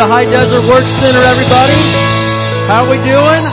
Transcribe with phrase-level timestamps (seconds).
[0.00, 1.76] to High Desert Word Center, everybody.
[2.66, 3.44] How are we doing?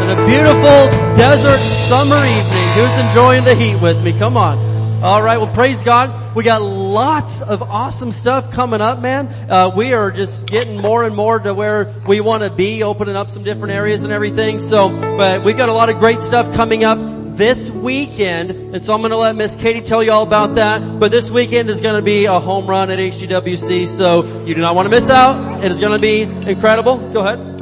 [0.00, 0.88] In a beautiful
[1.18, 2.68] desert summer evening.
[2.72, 4.18] Who's enjoying the heat with me?
[4.18, 4.56] Come on.
[5.04, 6.34] All right, well praise God.
[6.34, 9.26] We got lots of awesome stuff coming up, man.
[9.26, 13.14] Uh, we are just getting more and more to where we want to be, opening
[13.14, 14.60] up some different areas and everything.
[14.60, 16.96] So, but we've got a lot of great stuff coming up
[17.36, 21.00] this weekend, and so I'm going to let Miss Katie tell you all about that.
[21.00, 24.60] But this weekend is going to be a home run at HDWC, so you do
[24.60, 25.64] not want to miss out.
[25.64, 26.98] It is going to be incredible.
[27.12, 27.54] Go ahead.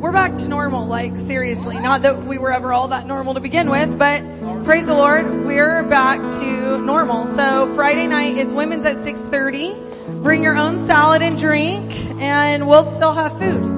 [0.00, 1.78] We're back to normal, like seriously.
[1.78, 4.22] Not that we were ever all that normal to begin with, but
[4.64, 7.24] praise the Lord, we're back to normal.
[7.24, 10.22] So Friday night is women's at 6.30.
[10.22, 11.90] Bring your own salad and drink,
[12.20, 13.73] and we'll still have food.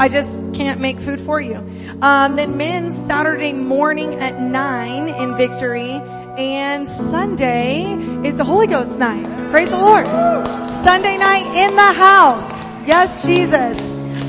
[0.00, 1.56] I just can't make food for you.
[2.00, 7.82] Um, then men's Saturday morning at 9 in Victory, and Sunday
[8.24, 9.26] is the Holy Ghost night.
[9.50, 10.06] Praise the Lord.
[10.06, 12.48] Sunday night in the house.
[12.88, 13.78] Yes, Jesus.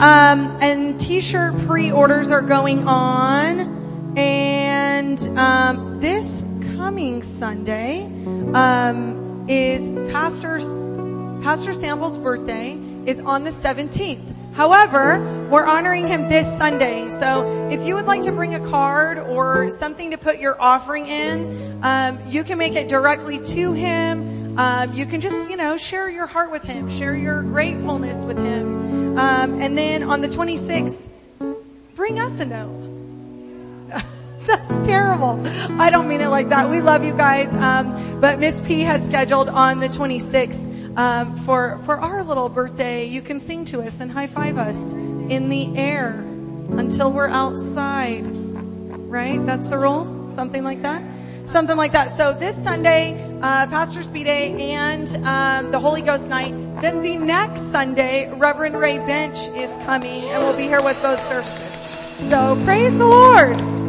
[0.01, 4.13] Um, and t-shirt pre-orders are going on.
[4.17, 6.43] And, um, this
[6.75, 8.03] coming Sunday,
[8.53, 10.65] um, is Pastor's,
[11.45, 14.40] Pastor Sample's birthday is on the 17th.
[14.53, 17.09] However, we're honoring him this Sunday.
[17.09, 21.07] So if you would like to bring a card or something to put your offering
[21.07, 24.59] in, um, you can make it directly to him.
[24.59, 28.37] Um, you can just, you know, share your heart with him, share your gratefulness with
[28.37, 29.17] him.
[29.17, 31.01] Um, and then on the 26th,
[31.95, 32.81] bring us a note.
[34.45, 35.41] That's terrible.
[35.79, 36.69] I don't mean it like that.
[36.69, 37.53] We love you guys.
[37.53, 43.05] Um, but Miss P has scheduled on the 26th um, for for our little birthday.
[43.05, 46.19] You can sing to us and high five us in the air
[46.71, 48.23] until we're outside.
[48.25, 49.45] Right?
[49.45, 50.33] That's the rules.
[50.33, 51.03] Something like that.
[51.45, 52.11] Something like that.
[52.11, 56.53] So this Sunday, uh, Pastor Speed and um, the Holy Ghost night.
[56.81, 61.21] Then the next Sunday, Reverend Ray Bench is coming, and we'll be here with both
[61.23, 62.29] services.
[62.29, 63.80] So praise the Lord.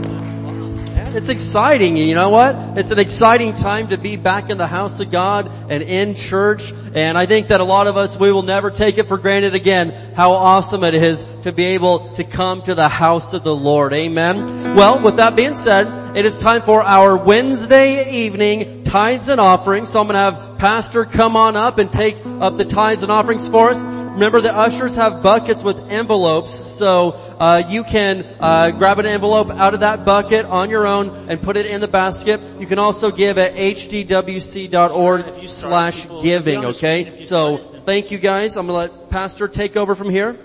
[1.15, 2.79] It's exciting, you know what?
[2.79, 6.73] It's an exciting time to be back in the house of God and in church.
[6.95, 9.55] And I think that a lot of us, we will never take it for granted
[9.55, 13.55] again how awesome it is to be able to come to the house of the
[13.55, 13.93] Lord.
[13.93, 14.75] Amen.
[14.75, 19.91] Well, with that being said, it is time for our Wednesday evening tithes and offerings.
[19.91, 23.11] So I'm going to have Pastor come on up and take up the tithes and
[23.11, 23.83] offerings for us.
[23.83, 29.51] Remember the ushers have buckets with envelopes, so uh, you can uh, grab an envelope
[29.51, 32.41] out of that bucket on your own and put it in the basket.
[32.61, 37.19] You can also give at hdwc.org slash giving, okay?
[37.19, 38.57] So thank you guys.
[38.57, 40.39] I'm going to let Pastor take over from here.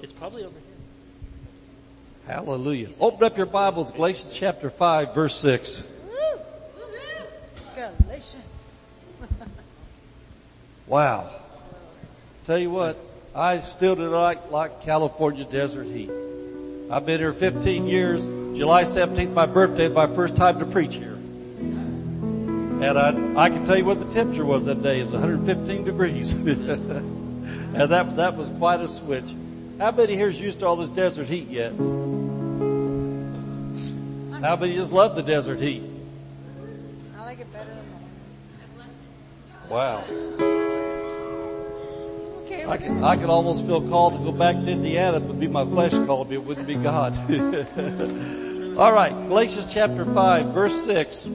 [0.00, 0.54] It's probably over
[2.28, 2.34] here.
[2.36, 2.90] Hallelujah.
[3.00, 5.90] Open up your Bibles, Galatians chapter 5, verse 6.
[10.94, 11.28] Wow.
[12.46, 12.96] Tell you what,
[13.34, 16.08] I still do not like California desert heat.
[16.88, 18.24] I've been here 15 years.
[18.56, 21.14] July 17th, my birthday, my first time to preach here.
[21.14, 23.08] And I,
[23.46, 25.00] I can tell you what the temperature was that day.
[25.00, 26.32] It was 115 degrees.
[26.34, 29.34] and that, that was quite a switch.
[29.80, 31.72] How many here's used to all this desert heat yet?
[34.40, 35.82] How many just love the desert heat?
[37.18, 37.84] I like it better than
[39.68, 40.63] the Wow.
[42.62, 43.02] I with could.
[43.02, 46.28] I could almost feel called to go back to Indiana, but be my flesh calling
[46.28, 46.36] me.
[46.36, 47.14] It wouldn't be God.
[48.78, 51.28] All right, Galatians chapter 5, verse 6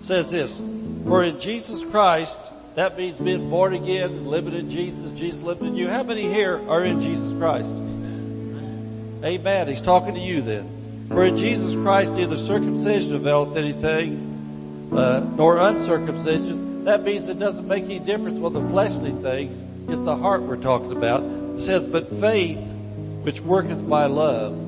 [0.00, 0.60] says this.
[1.04, 2.40] For in Jesus Christ,
[2.74, 5.88] that means being born again, living in Jesus, Jesus living in you.
[5.88, 7.74] How many here are in Jesus Christ?
[9.24, 9.68] Amen.
[9.68, 11.06] He's talking to you then.
[11.08, 16.84] For in Jesus Christ neither circumcision availeth anything, uh, nor uncircumcision.
[16.84, 19.58] That means it doesn't make any difference what the fleshly things.
[19.88, 21.22] It's the heart we're talking about.
[21.22, 22.58] It says, but faith,
[23.22, 24.58] which worketh by love.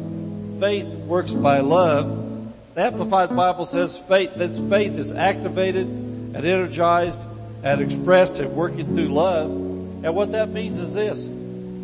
[0.60, 2.54] Faith works by love.
[2.74, 7.20] The Amplified Bible says faith, this faith is activated and energized
[7.64, 9.50] and expressed and working through love.
[9.50, 11.24] And what that means is this.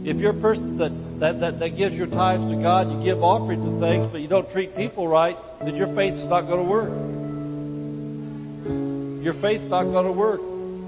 [0.05, 3.21] If you're a person that, that, that, that gives your tithes to God, you give
[3.21, 6.71] offerings and things, but you don't treat people right, then your faith's not going to
[6.71, 6.93] work.
[9.25, 10.41] Your faith's not going to work.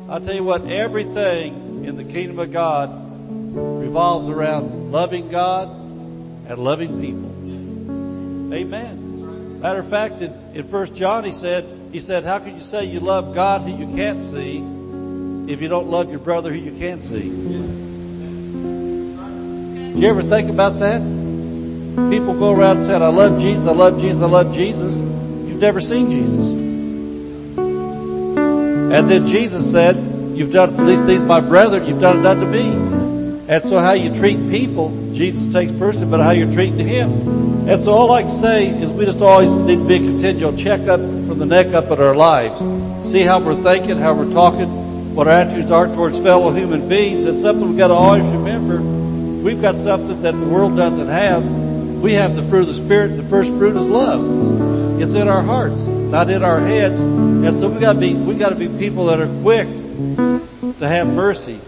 [0.08, 2.90] I'll tell you what, everything in the kingdom of God
[3.54, 8.52] revolves around loving God and loving people.
[8.52, 9.60] Amen.
[9.60, 12.86] Matter of fact, in, in 1 John he said, he said, how can you say
[12.86, 14.58] you love God who you can't see
[15.46, 17.30] if you don't love your brother who you can see?
[19.92, 21.00] Do you ever think about that?
[22.10, 24.96] People go around saying, I love Jesus, I love Jesus, I love Jesus.
[24.96, 26.52] You've never seen Jesus.
[27.58, 32.46] And then Jesus said, you've done at least these my brethren, you've done it unto
[32.46, 32.68] me.
[33.48, 37.68] And so how you treat people, Jesus takes person, but how you're treating him.
[37.68, 40.56] And so all I can say is we just always need to be a continual
[40.56, 42.60] checkup from the neck up at our lives.
[43.08, 47.24] See how we're thinking, how we're talking, what our attitudes are towards fellow human beings.
[47.24, 48.80] And something we've got to always remember,
[49.42, 51.44] we've got something that the world doesn't have.
[51.44, 53.16] We have the fruit of the Spirit.
[53.16, 55.00] The first fruit is love.
[55.00, 57.00] It's in our hearts, not in our heads.
[57.00, 61.58] And so we gotta be, we gotta be people that are quick to have mercy.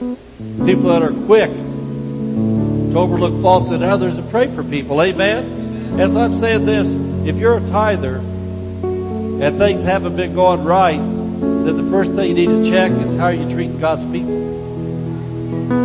[0.64, 5.00] People that are quick to overlook faults in others and pray for people.
[5.02, 6.00] Amen?
[6.00, 6.88] As I'm saying this,
[7.26, 12.48] if you're a tither and things haven't been going right, then the first thing you
[12.48, 14.46] need to check is how are you treating God's people?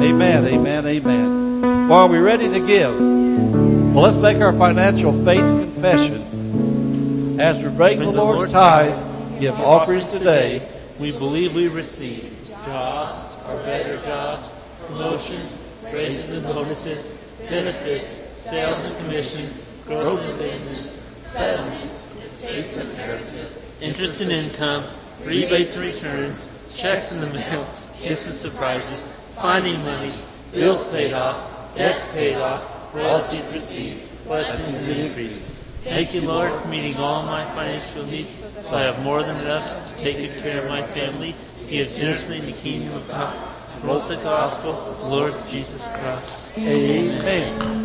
[0.03, 1.61] Amen, amen, amen.
[1.87, 2.99] Well, are we ready to give?
[2.99, 7.39] Well, let's make our financial faith confession.
[7.39, 10.67] As we break the Bring Lord's tithe, give offerings today.
[10.99, 12.32] We believe we receive
[12.65, 17.17] jobs or better jobs, promotions, raises and bonuses,
[17.49, 24.85] benefits, sales and commissions, growth in business, settlements, estates and inheritance, interest and income,
[25.23, 27.67] rebates and returns, checks in the mail,
[28.01, 29.03] gifts and surprises,
[29.35, 30.11] finding money,
[30.51, 35.57] bills paid off, debts paid off, royalties received, blessings increased.
[35.83, 39.97] Thank you, Lord, for meeting all my financial needs, so I have more than enough
[39.97, 43.35] to take good care of my family, give generously in the kingdom of God,
[43.79, 46.39] promote the gospel of the Lord Jesus Christ.
[46.57, 47.83] Amen.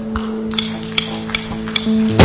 [1.88, 2.17] I'll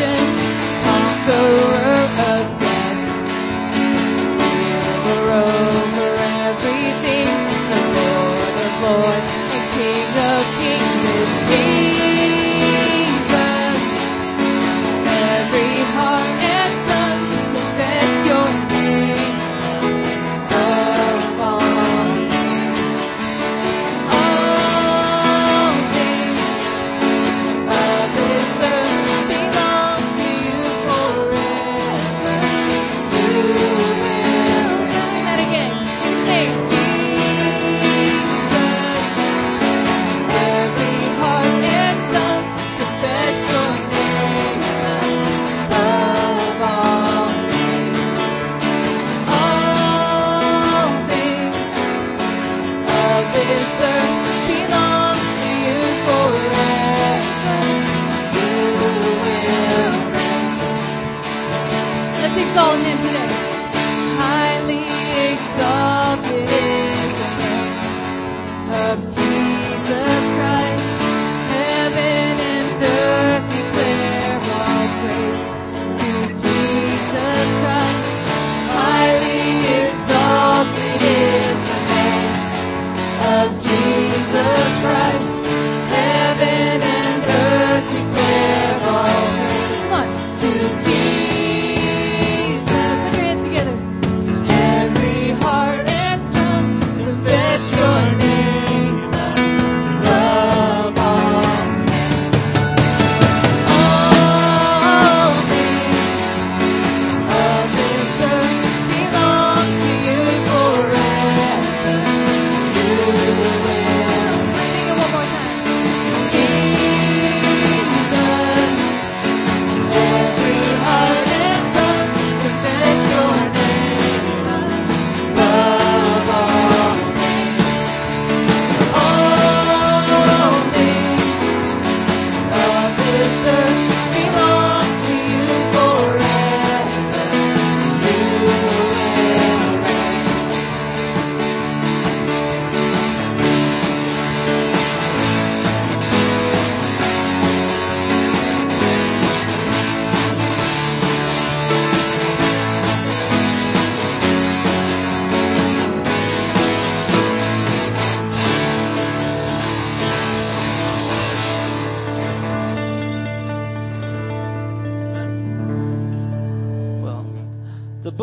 [0.00, 0.34] vision
[0.86, 1.69] on the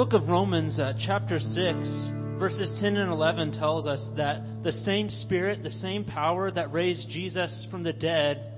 [0.08, 5.10] book of Romans, uh, chapter 6, verses 10 and 11 tells us that the same
[5.10, 8.54] spirit, the same power that raised Jesus from the dead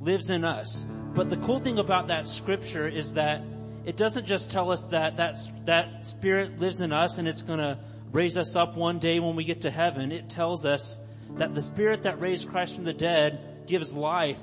[0.00, 0.86] lives in us.
[1.14, 3.42] But the cool thing about that scripture is that
[3.84, 7.78] it doesn't just tell us that that's, that spirit lives in us and it's gonna
[8.10, 10.12] raise us up one day when we get to heaven.
[10.12, 10.98] It tells us
[11.34, 14.38] that the spirit that raised Christ from the dead gives life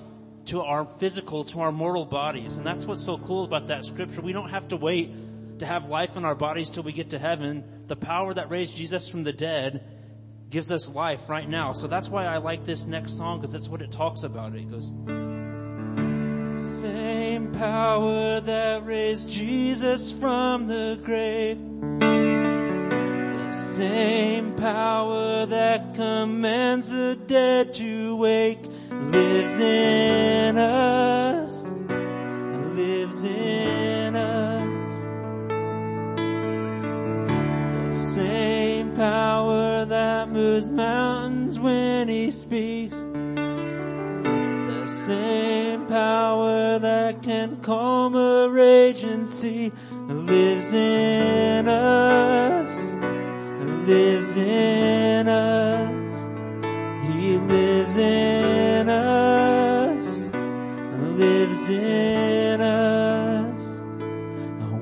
[0.46, 2.58] to our physical, to our mortal bodies.
[2.58, 4.22] And that's what's so cool about that scripture.
[4.22, 5.16] We don't have to wait
[5.60, 7.64] to have life in our bodies till we get to heaven.
[7.88, 9.84] The power that raised Jesus from the dead
[10.50, 11.74] gives us life right now.
[11.74, 14.54] So that's why I like this next song because that's what it talks about.
[14.56, 14.92] It goes,
[16.54, 21.58] the same power that raised Jesus from the grave.
[22.00, 31.72] The same power that commands the dead to wake lives in us.
[32.76, 34.73] Lives in us.
[37.94, 42.98] Same power that moves mountains when he speaks.
[42.98, 52.96] The same power that can calm a raging sea lives in us,
[53.88, 56.30] lives in us.
[57.08, 60.30] He lives in us,
[61.18, 63.82] lives in us.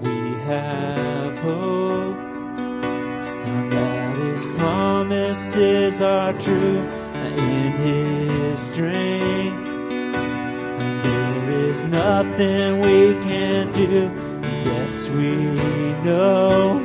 [0.01, 1.80] We have hope
[3.45, 6.81] and that his promises are true
[7.13, 9.57] in his strength.
[9.91, 14.11] And there is nothing we can do.
[14.65, 15.35] Yes, we
[16.03, 16.77] know.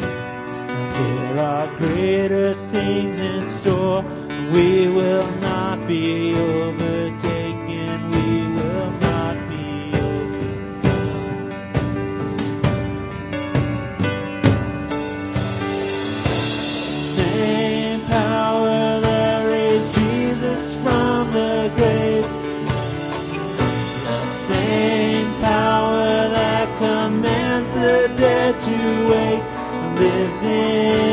[0.00, 4.02] And there are greater things in store.
[4.52, 6.79] We will not be overtaken.
[30.42, 31.09] Lives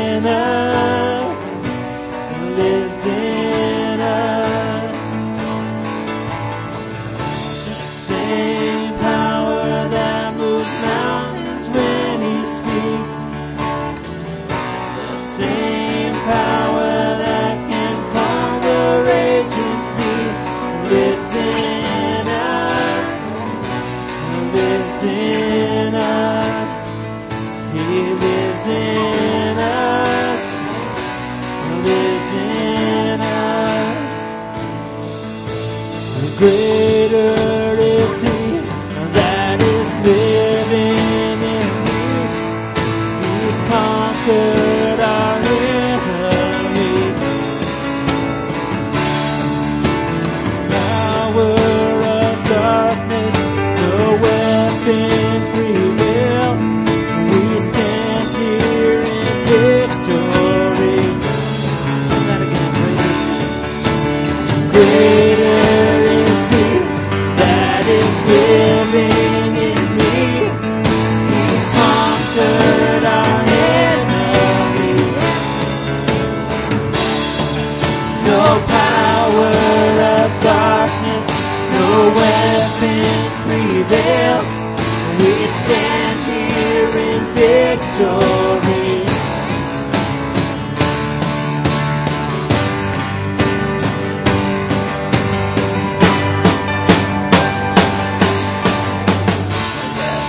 [87.98, 89.04] victory.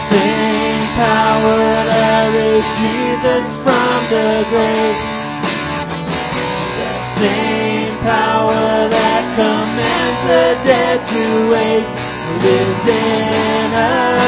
[0.09, 4.97] Same power that raised Jesus from the grave.
[6.79, 11.89] The same power that commands the dead to wake
[12.43, 14.18] lives in us.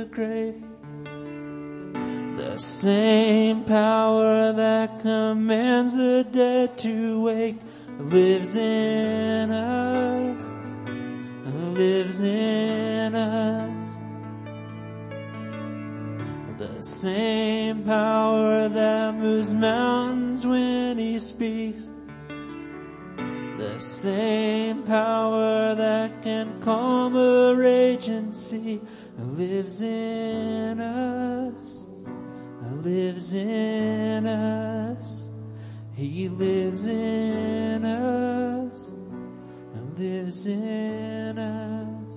[0.00, 0.62] The grave.
[2.38, 7.60] The same power that commands the dead to wake
[7.98, 10.54] lives in us,
[11.74, 13.96] lives in us.
[16.58, 21.92] The same power that moves mountains when he speaks.
[23.58, 28.80] The same power that can calm a raging sea
[29.20, 31.90] lives in us
[32.82, 35.30] lives in us.
[35.94, 38.94] He lives in us.
[39.96, 42.16] Lives in us.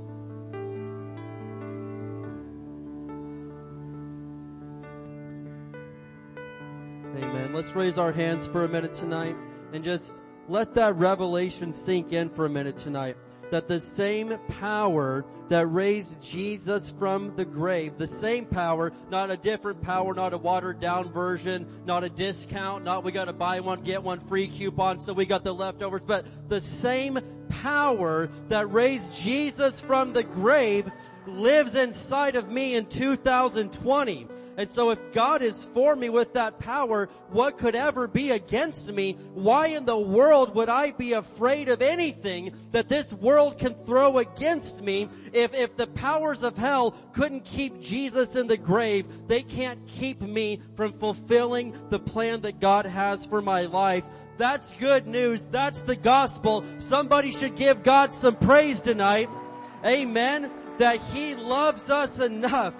[7.17, 7.53] Amen.
[7.53, 9.35] Let's raise our hands for a minute tonight
[9.73, 10.15] and just
[10.47, 13.17] let that revelation sink in for a minute tonight.
[13.53, 19.37] That the same power that raised Jesus from the grave, the same power, not a
[19.37, 23.83] different power, not a watered down version, not a discount, not we gotta buy one,
[23.83, 29.15] get one free coupon so we got the leftovers, but the same power that raised
[29.21, 30.91] Jesus from the grave
[31.27, 34.27] lives inside of me in 2020.
[34.55, 38.91] And so if God is for me with that power, what could ever be against
[38.91, 39.13] me?
[39.33, 44.19] Why in the world would I be afraid of anything that this world can throw
[44.19, 49.41] against me if, if the powers of hell couldn't keep Jesus in the grave, they
[49.41, 54.03] can't keep me from fulfilling the plan that God has for my life.
[54.37, 55.45] That's good news.
[55.47, 56.63] That's the gospel.
[56.77, 59.29] Somebody should give God some praise tonight.
[59.85, 60.51] Amen.
[60.77, 62.73] That He loves us enough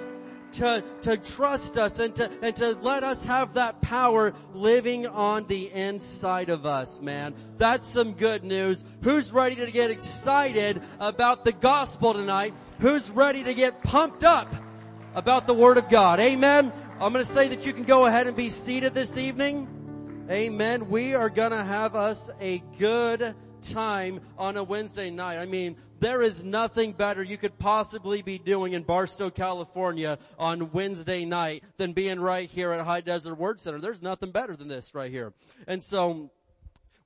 [0.53, 5.45] to, to trust us and to, and to let us have that power living on
[5.47, 7.33] the inside of us, man.
[7.57, 8.85] That's some good news.
[9.01, 12.53] Who's ready to get excited about the gospel tonight?
[12.79, 14.53] Who's ready to get pumped up
[15.15, 16.19] about the word of God?
[16.19, 16.71] Amen.
[16.99, 19.67] I'm going to say that you can go ahead and be seated this evening.
[20.29, 20.89] Amen.
[20.89, 25.39] We are going to have us a good time on a Wednesday night.
[25.39, 30.71] I mean, there is nothing better you could possibly be doing in Barstow, California on
[30.71, 33.79] Wednesday night than being right here at High Desert Word Center.
[33.79, 35.33] There's nothing better than this right here.
[35.67, 36.29] And so,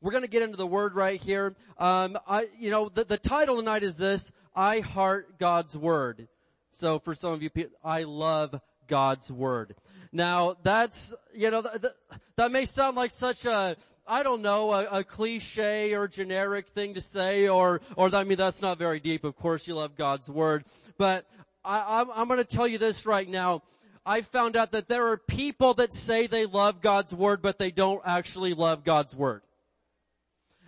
[0.02, 1.56] we're going to get into the word right here.
[1.78, 6.28] Um, I, you know, the, the title tonight is this: I heart God's word.
[6.72, 7.50] So for some of you,
[7.84, 9.76] I love God's word.
[10.12, 11.94] Now that's, you know, th- th-
[12.36, 13.76] that may sound like such a,
[14.08, 18.38] I don't know, a, a cliche or generic thing to say, or, or I mean,
[18.38, 19.24] that's not very deep.
[19.24, 20.64] Of course, you love God's word,
[20.98, 21.26] but
[21.64, 23.64] I, I'm, I'm to tell you this right now.
[24.06, 27.72] I found out that there are people that say they love God's word, but they
[27.72, 29.42] don't actually love God's word.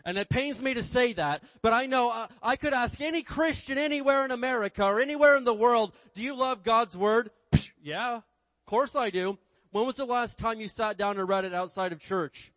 [0.03, 3.21] And it pains me to say that, but I know uh, I could ask any
[3.21, 7.29] Christian anywhere in America or anywhere in the world, do you love God's word?
[7.53, 8.23] Psh, yeah, of
[8.65, 9.37] course I do.
[9.71, 12.51] When was the last time you sat down and read it outside of church?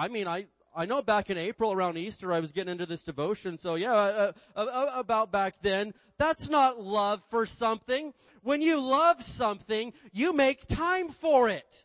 [0.00, 3.04] I mean, I, I know back in April around Easter I was getting into this
[3.04, 5.92] devotion, so yeah, uh, uh, uh, about back then.
[6.16, 8.14] That's not love for something.
[8.42, 11.84] When you love something, you make time for it.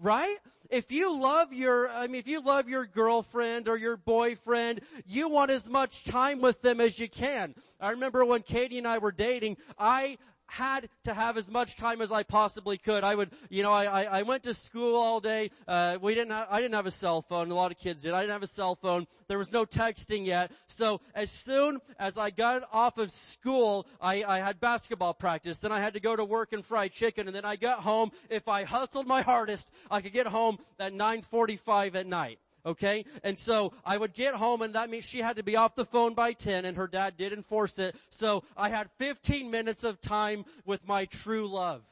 [0.00, 0.36] Right?
[0.70, 5.28] If you love your, I mean, if you love your girlfriend or your boyfriend, you
[5.28, 7.54] want as much time with them as you can.
[7.80, 12.00] I remember when Katie and I were dating, I had to have as much time
[12.00, 13.04] as I possibly could.
[13.04, 15.50] I would, you know, I, I, went to school all day.
[15.66, 17.50] Uh, we didn't have, I didn't have a cell phone.
[17.50, 18.12] A lot of kids did.
[18.12, 19.06] I didn't have a cell phone.
[19.28, 20.50] There was no texting yet.
[20.66, 25.60] So as soon as I got off of school, I, I had basketball practice.
[25.60, 27.26] Then I had to go to work and fry chicken.
[27.26, 28.10] And then I got home.
[28.30, 32.38] If I hustled my hardest, I could get home at 9.45 at night.
[32.66, 33.04] Okay?
[33.22, 35.86] And so I would get home and that means she had to be off the
[35.86, 37.94] phone by 10 and her dad did enforce it.
[38.10, 41.82] So I had 15 minutes of time with my true love.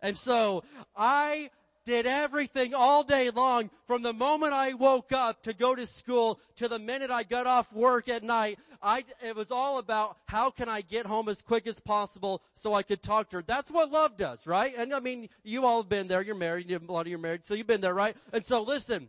[0.00, 0.62] And so
[0.96, 1.50] I
[1.84, 6.38] did everything all day long from the moment I woke up to go to school
[6.56, 8.58] to the minute I got off work at night.
[8.82, 12.74] I, it was all about how can I get home as quick as possible so
[12.74, 13.44] I could talk to her.
[13.46, 14.74] That's what love does, right?
[14.76, 16.22] And I mean, you all have been there.
[16.22, 16.70] You're married.
[16.70, 17.44] A lot of you are married.
[17.44, 18.16] So you've been there, right?
[18.32, 19.08] And so listen,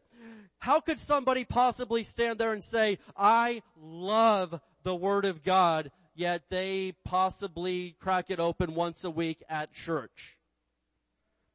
[0.64, 6.44] how could somebody possibly stand there and say, I love the Word of God, yet
[6.50, 10.38] they possibly crack it open once a week at church?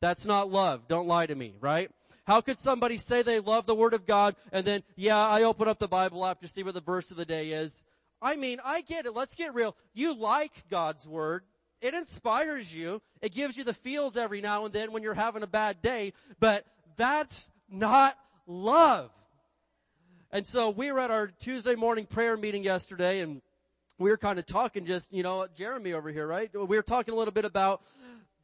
[0.03, 0.89] That's not love.
[0.89, 1.91] Don't lie to me, right?
[2.27, 5.69] How could somebody say they love the Word of God and then, yeah, I open
[5.69, 7.85] up the Bible app to see what the verse of the day is?
[8.21, 9.15] I mean, I get it.
[9.15, 9.75] Let's get real.
[9.95, 11.45] You like God's Word.
[11.81, 13.01] It inspires you.
[13.23, 16.13] It gives you the feels every now and then when you're having a bad day,
[16.41, 16.67] but
[16.99, 18.15] that's not
[18.49, 19.11] love.
[20.33, 23.43] And so we were at our Tuesday morning prayer meeting yesterday and
[23.99, 26.51] we were kind of talking just, you know, Jeremy over here, right?
[26.53, 27.83] We were talking a little bit about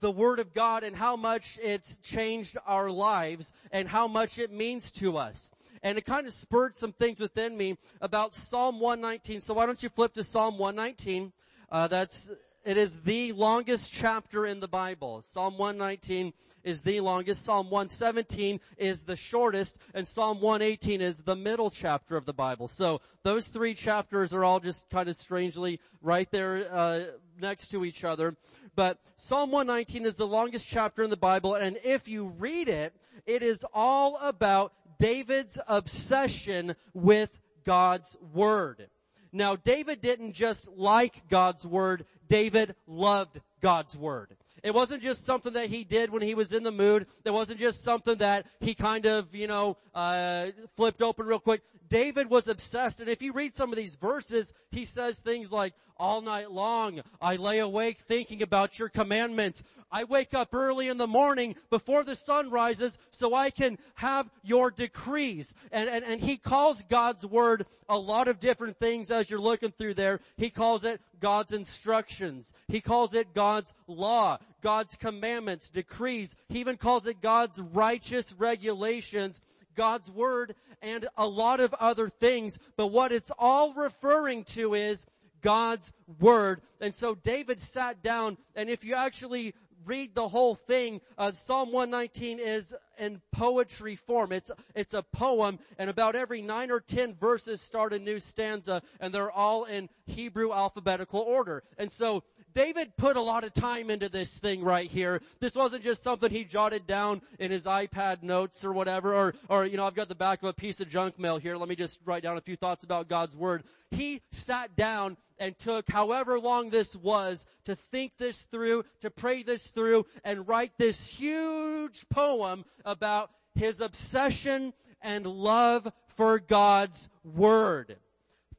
[0.00, 4.52] the Word of God and how much it's changed our lives and how much it
[4.52, 5.50] means to us.
[5.82, 9.40] And it kind of spurred some things within me about Psalm 119.
[9.40, 11.32] So why don't you flip to Psalm 119?
[11.70, 12.30] Uh, that's
[12.64, 15.22] it is the longest chapter in the Bible.
[15.22, 16.32] Psalm 119
[16.64, 17.44] is the longest.
[17.44, 19.78] Psalm 117 is the shortest.
[19.92, 22.66] And Psalm 118 is the middle chapter of the Bible.
[22.66, 27.00] So those three chapters are all just kind of strangely right there, uh,
[27.40, 28.36] next to each other.
[28.74, 31.54] But Psalm 119 is the longest chapter in the Bible.
[31.54, 32.94] And if you read it,
[33.26, 38.88] it is all about David's obsession with God's Word.
[39.32, 44.36] Now David didn't just like God's Word, David loved God's Word.
[44.64, 47.06] It wasn't just something that he did when he was in the mood.
[47.22, 51.60] It wasn't just something that he kind of, you know, uh, flipped open real quick.
[51.88, 55.74] David was obsessed, and if you read some of these verses, he says things like,
[55.96, 59.62] all night long, I lay awake thinking about your commandments.
[59.92, 64.28] I wake up early in the morning before the sun rises so I can have
[64.42, 65.54] your decrees.
[65.70, 69.70] And, and, and he calls God's word a lot of different things as you're looking
[69.70, 70.20] through there.
[70.36, 72.52] He calls it God's instructions.
[72.66, 76.34] He calls it God's law, God's commandments, decrees.
[76.48, 79.40] He even calls it God's righteous regulations
[79.74, 85.06] God's Word and a lot of other things, but what it's all referring to is
[85.40, 86.62] God's Word.
[86.80, 89.54] And so David sat down, and if you actually
[89.86, 94.32] read the whole thing, uh, Psalm 119 is in poetry form.
[94.32, 98.82] It's, it's a poem, and about every nine or ten verses start a new stanza,
[99.00, 101.62] and they're all in Hebrew alphabetical order.
[101.78, 105.20] And so David put a lot of time into this thing right here.
[105.40, 109.64] This wasn't just something he jotted down in his iPad notes or whatever, or, or,
[109.64, 111.56] you know, I've got the back of a piece of junk mail here.
[111.56, 113.64] Let me just write down a few thoughts about God's Word.
[113.90, 119.42] He sat down and took however long this was to think this through, to pray
[119.42, 127.96] this through, and write this huge poem about his obsession and love for God's Word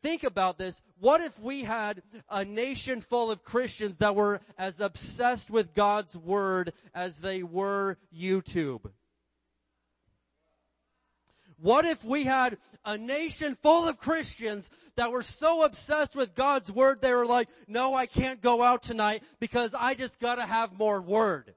[0.05, 0.83] think about this.
[0.99, 6.15] What if we had a nation full of Christians that were as obsessed with God's
[6.15, 8.91] Word as they were YouTube?
[11.59, 16.71] What if we had a nation full of Christians that were so obsessed with God's
[16.71, 20.77] Word they were like, no, I can't go out tonight because I just gotta have
[20.77, 21.55] more Word.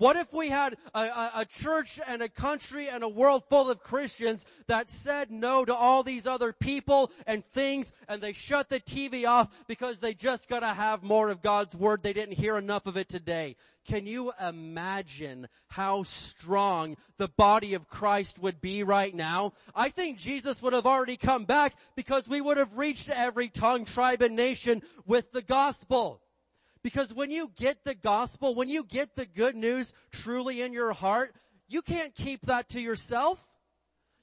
[0.00, 3.68] What if we had a, a, a, church and a country and a world full
[3.68, 8.70] of Christians that said no to all these other people and things and they shut
[8.70, 12.02] the TV off because they just gotta have more of God's Word.
[12.02, 13.56] They didn't hear enough of it today.
[13.84, 19.52] Can you imagine how strong the body of Christ would be right now?
[19.74, 23.84] I think Jesus would have already come back because we would have reached every tongue,
[23.84, 26.22] tribe, and nation with the gospel.
[26.82, 30.92] Because when you get the gospel, when you get the good news truly in your
[30.92, 31.34] heart,
[31.68, 33.46] you can't keep that to yourself.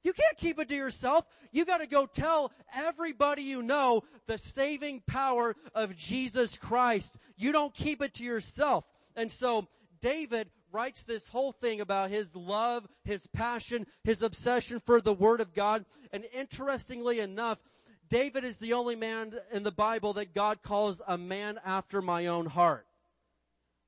[0.03, 1.25] You can't keep it to yourself.
[1.51, 7.17] You gotta go tell everybody you know the saving power of Jesus Christ.
[7.35, 8.85] You don't keep it to yourself.
[9.15, 9.67] And so
[9.99, 15.41] David writes this whole thing about his love, his passion, his obsession for the Word
[15.41, 15.85] of God.
[16.11, 17.59] And interestingly enough,
[18.09, 22.27] David is the only man in the Bible that God calls a man after my
[22.27, 22.85] own heart.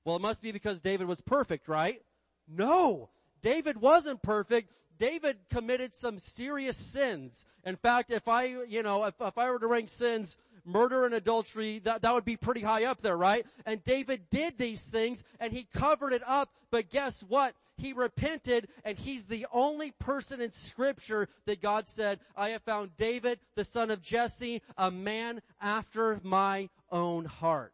[0.04, 2.02] Well, it must be because David was perfect, right?
[2.48, 3.10] No.
[3.42, 4.74] David wasn't perfect.
[4.98, 7.46] David committed some serious sins.
[7.64, 10.38] In fact, if I, you know, if, if I were to rank sins,
[10.70, 13.46] murder and adultery, that, that would be pretty high up there, right?
[13.66, 17.54] And David did these things and he covered it up, but guess what?
[17.78, 22.96] He repented and he's the only person in scripture that God said, I have found
[22.98, 27.74] David, the son of Jesse, a man after my own heart.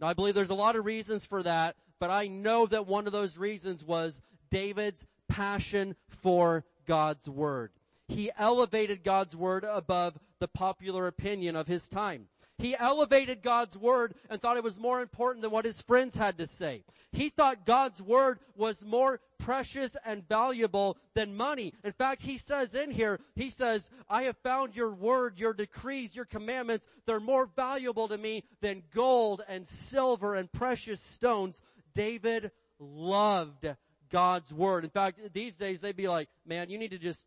[0.00, 3.06] Now I believe there's a lot of reasons for that, but I know that one
[3.06, 7.70] of those reasons was David's passion for God's Word.
[8.10, 12.26] He elevated God's Word above the popular opinion of his time.
[12.58, 16.36] He elevated God's Word and thought it was more important than what his friends had
[16.38, 16.82] to say.
[17.12, 21.72] He thought God's Word was more precious and valuable than money.
[21.84, 26.16] In fact, he says in here, he says, I have found your Word, your decrees,
[26.16, 31.62] your commandments, they're more valuable to me than gold and silver and precious stones.
[31.94, 33.66] David loved
[34.10, 34.82] God's Word.
[34.82, 37.24] In fact, these days they'd be like, man, you need to just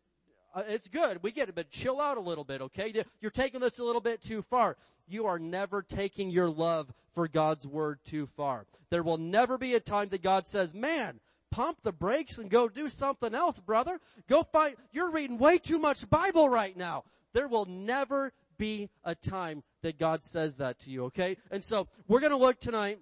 [0.54, 1.22] uh, it's good.
[1.22, 2.92] We get it, but chill out a little bit, okay?
[3.20, 4.76] You're taking this a little bit too far.
[5.06, 8.66] You are never taking your love for God's word too far.
[8.90, 12.68] There will never be a time that God says, man, pump the brakes and go
[12.68, 14.00] do something else, brother.
[14.28, 17.04] Go find, you're reading way too much Bible right now.
[17.32, 21.36] There will never be a time that God says that to you, okay?
[21.50, 23.00] And so, we're gonna look tonight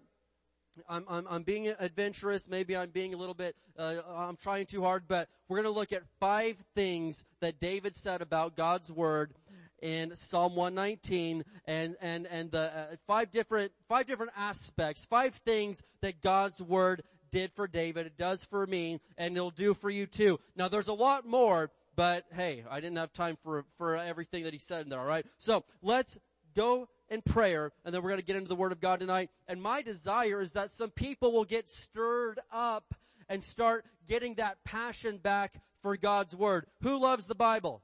[0.88, 2.48] I'm, I'm, I'm, being adventurous.
[2.48, 5.78] Maybe I'm being a little bit, uh, I'm trying too hard, but we're going to
[5.78, 9.34] look at five things that David said about God's word
[9.80, 15.82] in Psalm 119 and, and, and the uh, five different, five different aspects, five things
[16.00, 20.06] that God's word did for David, it does for me, and it'll do for you
[20.06, 20.38] too.
[20.54, 24.52] Now there's a lot more, but hey, I didn't have time for, for everything that
[24.52, 25.26] he said in there, alright?
[25.38, 26.18] So let's
[26.54, 29.30] go in prayer, and then we're going to get into the Word of God tonight.
[29.46, 32.94] And my desire is that some people will get stirred up
[33.28, 36.66] and start getting that passion back for God's Word.
[36.80, 37.82] Who loves the Bible?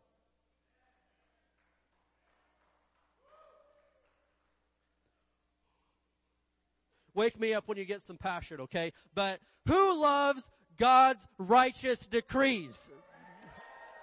[7.14, 8.92] Wake me up when you get some passion, okay?
[9.14, 12.90] But who loves God's righteous decrees?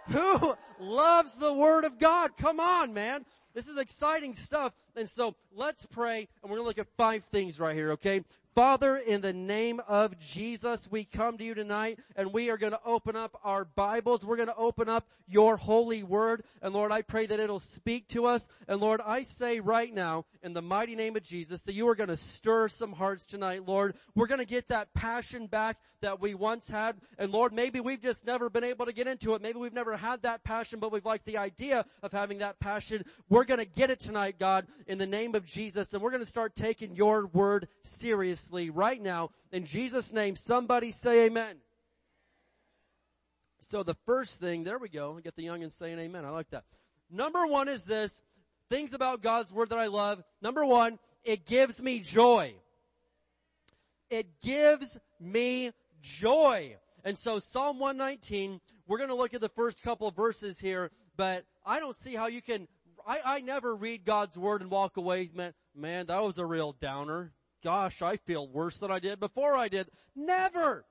[0.08, 2.38] Who loves the Word of God?
[2.38, 3.26] Come on, man.
[3.56, 4.74] This is exciting stuff.
[4.98, 8.22] And so let's pray and we're going to look at five things right here, okay?
[8.56, 12.72] Father, in the name of Jesus, we come to you tonight and we are going
[12.72, 14.26] to open up our Bibles.
[14.26, 16.42] We're going to open up your holy word.
[16.62, 18.48] And Lord, I pray that it'll speak to us.
[18.70, 21.96] And Lord, I say right now, in the mighty name of Jesus, that you are
[21.96, 23.96] going to stir some hearts tonight, Lord.
[24.16, 26.96] We're going to get that passion back that we once had.
[27.18, 29.42] And Lord, maybe we've just never been able to get into it.
[29.42, 33.04] Maybe we've never had that passion, but we've liked the idea of having that passion.
[33.28, 35.94] We're going to get it tonight, God, in the name of Jesus.
[35.94, 39.32] And we're going to start taking your word seriously right now.
[39.52, 41.58] In Jesus name, somebody say amen.
[43.62, 45.20] So the first thing, there we go.
[45.24, 46.24] Get the youngins saying amen.
[46.24, 46.64] I like that.
[47.10, 48.22] Number one is this.
[48.70, 50.24] Things about God's word that I love.
[50.42, 52.54] Number one, it gives me joy.
[54.10, 56.76] It gives me joy.
[57.04, 60.92] And so Psalm 119, we're going to look at the first couple of verses here,
[61.18, 62.68] but I don't see how you can,
[63.08, 66.74] I, I never read God's word and walk away, man, man, that was a real
[66.74, 67.32] downer
[67.66, 69.88] gosh, I feel worse than I did before I did.
[70.16, 70.86] Never!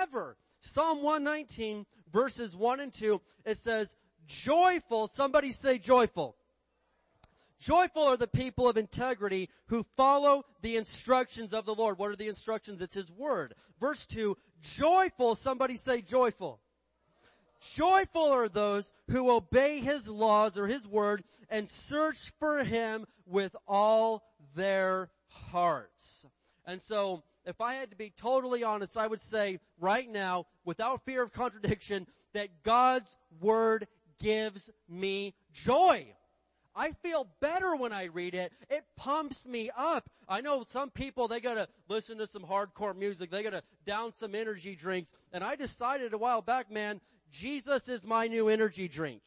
[0.00, 0.38] Ever!
[0.60, 3.94] Psalm 119 verses 1 and 2, it says,
[4.26, 6.34] joyful, somebody say joyful.
[7.60, 11.98] Joyful are the people of integrity who follow the instructions of the Lord.
[11.98, 12.80] What are the instructions?
[12.80, 13.54] It's His Word.
[13.78, 16.60] Verse 2, joyful, somebody say joyful.
[17.60, 23.54] Joyful are those who obey His laws or His Word and search for Him with
[23.66, 24.22] all
[24.54, 25.10] their
[25.52, 26.26] hearts.
[26.66, 31.04] And so, if I had to be totally honest, I would say right now, without
[31.04, 33.86] fear of contradiction, that God's Word
[34.20, 36.06] gives me joy.
[36.74, 38.52] I feel better when I read it.
[38.68, 40.10] It pumps me up.
[40.28, 43.30] I know some people, they gotta listen to some hardcore music.
[43.30, 45.14] They gotta down some energy drinks.
[45.32, 49.22] And I decided a while back, man, Jesus is my new energy drink.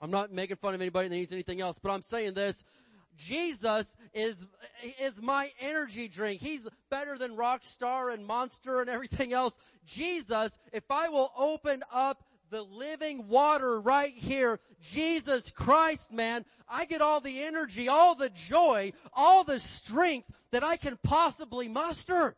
[0.00, 2.64] I'm not making fun of anybody that needs anything else, but I'm saying this.
[3.16, 4.46] Jesus is,
[5.00, 6.40] is my energy drink.
[6.40, 9.58] He's better than Rockstar and Monster and everything else.
[9.84, 16.84] Jesus, if I will open up the living water right here, Jesus Christ, man, I
[16.84, 22.36] get all the energy, all the joy, all the strength that I can possibly muster.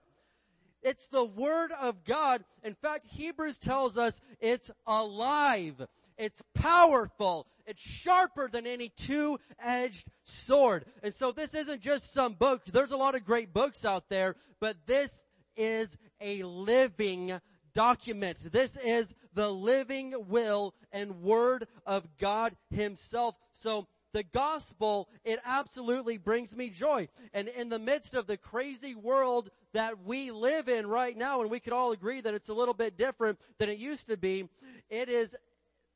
[0.83, 2.45] It's the Word of God.
[2.63, 5.87] In fact, Hebrews tells us it's alive.
[6.19, 7.47] It's powerful.
[7.67, 10.85] It's sharper than any two-edged sword.
[11.03, 12.65] And so this isn't just some book.
[12.67, 15.25] There's a lot of great books out there, but this
[15.57, 17.41] is a living
[17.75, 18.39] document.
[18.53, 23.35] This is the living will and word of God himself.
[23.53, 27.09] So the gospel, it absolutely brings me joy.
[27.35, 31.51] And in the midst of the crazy world that we live in right now, and
[31.51, 34.49] we could all agree that it's a little bit different than it used to be,
[34.89, 35.37] it is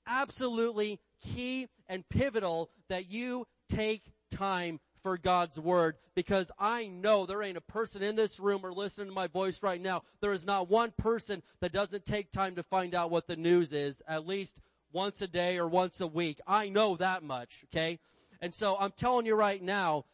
[0.06, 7.42] absolutely key and pivotal that you take time for God's word because I know there
[7.42, 10.02] ain't a person in this room or listening to my voice right now.
[10.20, 13.72] There is not one person that doesn't take time to find out what the news
[13.72, 14.56] is at least
[14.92, 16.40] once a day or once a week.
[16.46, 17.98] I know that much, okay?
[18.40, 20.04] And so I'm telling you right now,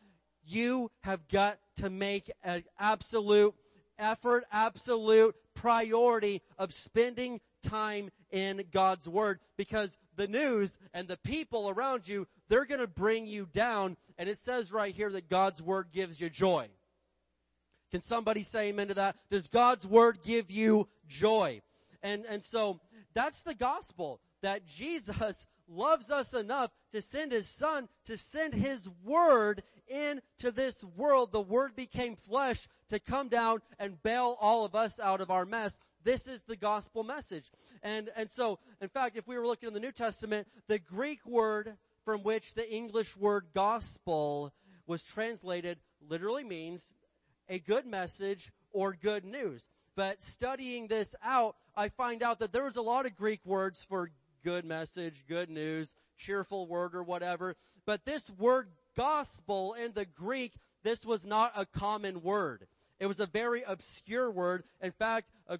[0.44, 3.55] you have got to make an absolute
[3.99, 11.68] effort, absolute priority of spending time in God's Word because the news and the people
[11.68, 15.88] around you, they're gonna bring you down and it says right here that God's Word
[15.92, 16.68] gives you joy.
[17.90, 19.16] Can somebody say amen to that?
[19.31, 21.62] Does God's Word give you joy?
[22.02, 22.81] And, and so
[23.14, 28.88] that's the gospel that Jesus loves us enough to send his son, to send his
[29.05, 31.33] word into this world.
[31.33, 35.44] The word became flesh to come down and bail all of us out of our
[35.44, 35.81] mess.
[36.07, 37.51] This is the gospel message.
[37.83, 41.27] And, and so, in fact, if we were looking in the New Testament, the Greek
[41.27, 44.55] word from which the English word gospel
[44.87, 46.95] was translated literally means
[47.49, 49.69] a good message or good news.
[49.97, 53.83] But studying this out, I find out that there was a lot of Greek words
[53.83, 54.12] for
[54.45, 57.57] good message, good news, cheerful word or whatever.
[57.85, 60.53] But this word gospel in the Greek,
[60.85, 62.69] this was not a common word.
[63.01, 64.62] It was a very obscure word.
[64.81, 65.59] In fact, uh,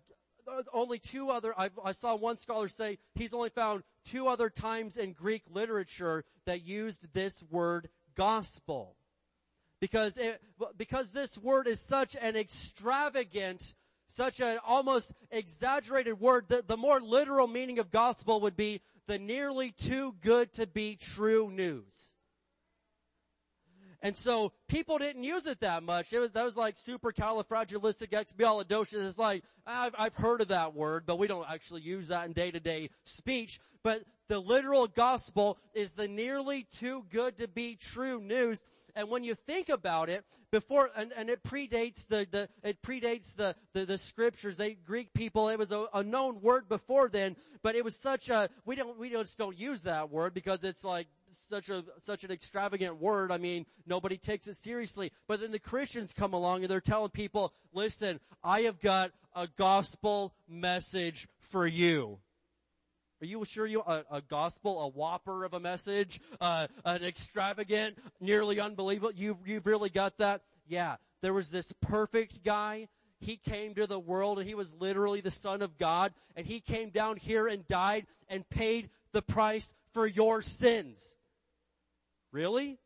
[0.73, 4.97] only two other, I, I saw one scholar say he's only found two other times
[4.97, 8.97] in Greek literature that used this word gospel.
[9.81, 10.41] Because it,
[10.77, 13.75] because this word is such an extravagant
[14.09, 16.47] such an almost exaggerated word.
[16.49, 21.51] The more literal meaning of gospel would be the nearly too good to be true
[21.51, 22.16] news.
[24.03, 26.13] And so people didn't use it that much.
[26.13, 29.07] It was, that was like supercalifragilisticexpialidocious.
[29.07, 32.33] It's like, I've, I've heard of that word, but we don't actually use that in
[32.33, 33.61] day to day speech.
[33.83, 38.65] But the literal gospel is the nearly too good to be true news
[38.97, 43.37] and when you think about it, before, and, and it predates the, the, it predates
[43.37, 44.57] the, the, the scriptures.
[44.57, 48.31] They, Greek people, it was a, a known word before then, but it was such
[48.31, 52.25] a, we don't, we just don't use that word because it's like, such a such
[52.25, 53.31] an extravagant word.
[53.33, 55.13] I mean, nobody takes it seriously.
[55.27, 59.49] But then the Christians come along and they're telling people, "Listen, I have got a
[59.57, 62.19] gospel message for you."
[63.23, 67.97] Are you sure you a, a gospel, a whopper of a message, uh, an extravagant,
[68.21, 69.13] nearly unbelievable?
[69.15, 70.43] You you've really got that?
[70.67, 70.97] Yeah.
[71.23, 72.89] There was this perfect guy.
[73.19, 76.61] He came to the world and he was literally the son of God and he
[76.61, 81.17] came down here and died and paid the price for your sins.
[82.31, 82.79] Really?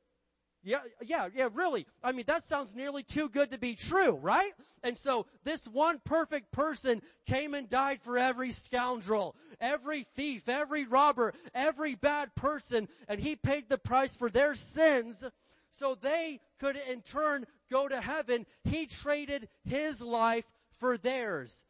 [0.62, 1.88] Yeah, yeah, yeah, really.
[2.04, 4.52] I mean, that sounds nearly too good to be true, right?
[4.84, 10.84] And so this one perfect person came and died for every scoundrel, every thief, every
[10.84, 15.28] robber, every bad person, and he paid the price for their sins
[15.70, 18.46] so they could in turn go to heaven.
[18.62, 20.44] He traded his life
[20.78, 21.64] for theirs.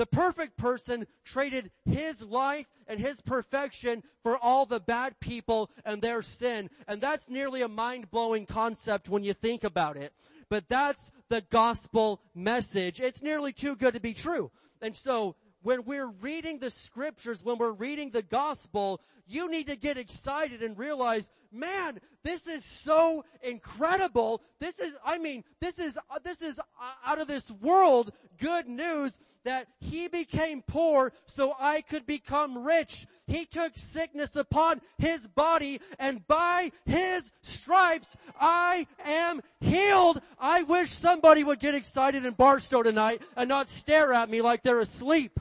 [0.00, 6.00] The perfect person traded his life and his perfection for all the bad people and
[6.00, 6.70] their sin.
[6.88, 10.14] And that's nearly a mind-blowing concept when you think about it.
[10.48, 12.98] But that's the gospel message.
[12.98, 14.50] It's nearly too good to be true.
[14.80, 19.76] And so when we're reading the scriptures, when we're reading the gospel, you need to
[19.76, 24.42] get excited and realize, man, this is so incredible.
[24.60, 26.58] This is, I mean, this is, this is
[27.06, 33.06] out of this world good news that he became poor so I could become rich.
[33.26, 40.20] He took sickness upon his body and by his stripes I am healed.
[40.38, 44.62] I wish somebody would get excited in Barstow tonight and not stare at me like
[44.62, 45.40] they're asleep.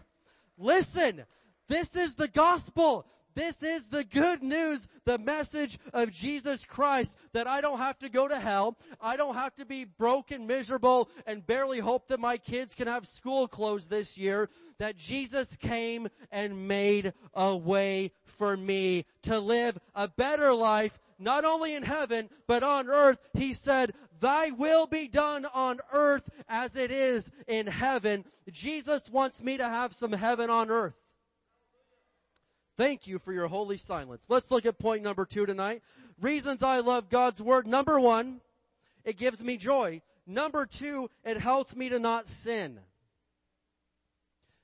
[0.57, 1.23] Listen,
[1.67, 3.05] this is the gospel.
[3.39, 8.09] This is the good news, the message of Jesus Christ that I don't have to
[8.09, 8.77] go to hell.
[8.99, 13.07] I don't have to be broken, miserable, and barely hope that my kids can have
[13.07, 14.49] school closed this year.
[14.77, 21.45] That Jesus came and made a way for me to live a better life, not
[21.45, 23.19] only in heaven, but on earth.
[23.33, 28.25] He said, thy will be done on earth as it is in heaven.
[28.51, 30.98] Jesus wants me to have some heaven on earth.
[32.79, 34.27] Thank you for your holy silence.
[34.29, 35.81] Let's look at point number two tonight.
[36.21, 37.67] Reasons I love God's Word.
[37.67, 38.39] Number one,
[39.03, 40.01] it gives me joy.
[40.25, 42.79] Number two, it helps me to not sin.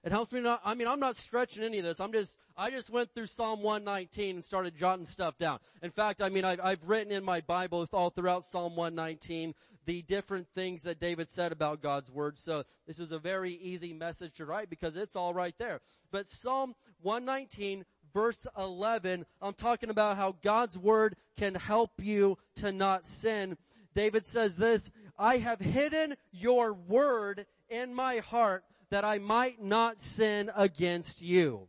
[0.06, 2.00] It helps me not, I mean, I'm not stretching any of this.
[2.00, 5.60] I'm just, I just went through Psalm 119 and started jotting stuff down.
[5.82, 9.54] In fact, I mean, I've, I've written in my Bible all throughout Psalm 119
[9.86, 12.38] the different things that David said about God's Word.
[12.38, 15.82] So this is a very easy message to write because it's all right there.
[16.12, 17.84] But Psalm 119
[18.16, 23.58] verse 11, I'm talking about how God's Word can help you to not sin.
[23.94, 30.00] David says this, I have hidden your Word in my heart that I might not
[30.00, 31.68] sin against you.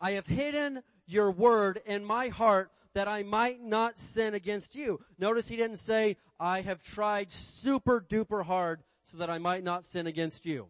[0.00, 5.00] I have hidden your word in my heart that I might not sin against you.
[5.18, 9.84] Notice he didn't say, I have tried super duper hard so that I might not
[9.84, 10.68] sin against you.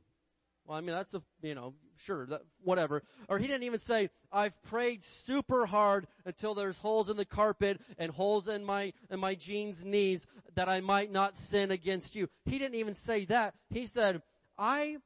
[0.66, 1.74] Well, I mean, that's a, you know,
[2.04, 3.02] sure, that, whatever.
[3.28, 7.80] Or he didn't even say, I've prayed super hard until there's holes in the carpet
[7.98, 12.28] and holes in my, in my jeans knees that I might not sin against you.
[12.44, 13.54] He didn't even say that.
[13.68, 14.22] He said,
[14.58, 14.98] I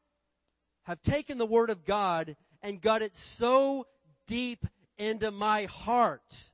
[0.85, 3.87] have taken the word of God and got it so
[4.27, 4.67] deep
[4.99, 6.51] into my heart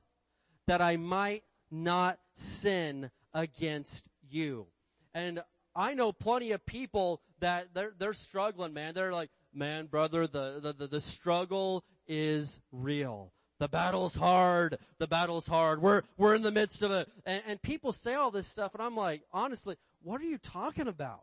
[0.67, 4.67] that I might not sin against you.
[5.13, 5.41] And
[5.75, 8.93] I know plenty of people that they're, they're struggling, man.
[8.93, 13.31] They're like, man, brother, the, the, the, struggle is real.
[13.59, 14.77] The battle's hard.
[14.97, 15.81] The battle's hard.
[15.81, 17.07] We're, we're in the midst of it.
[17.25, 20.87] And, and people say all this stuff and I'm like, honestly, what are you talking
[20.87, 21.21] about?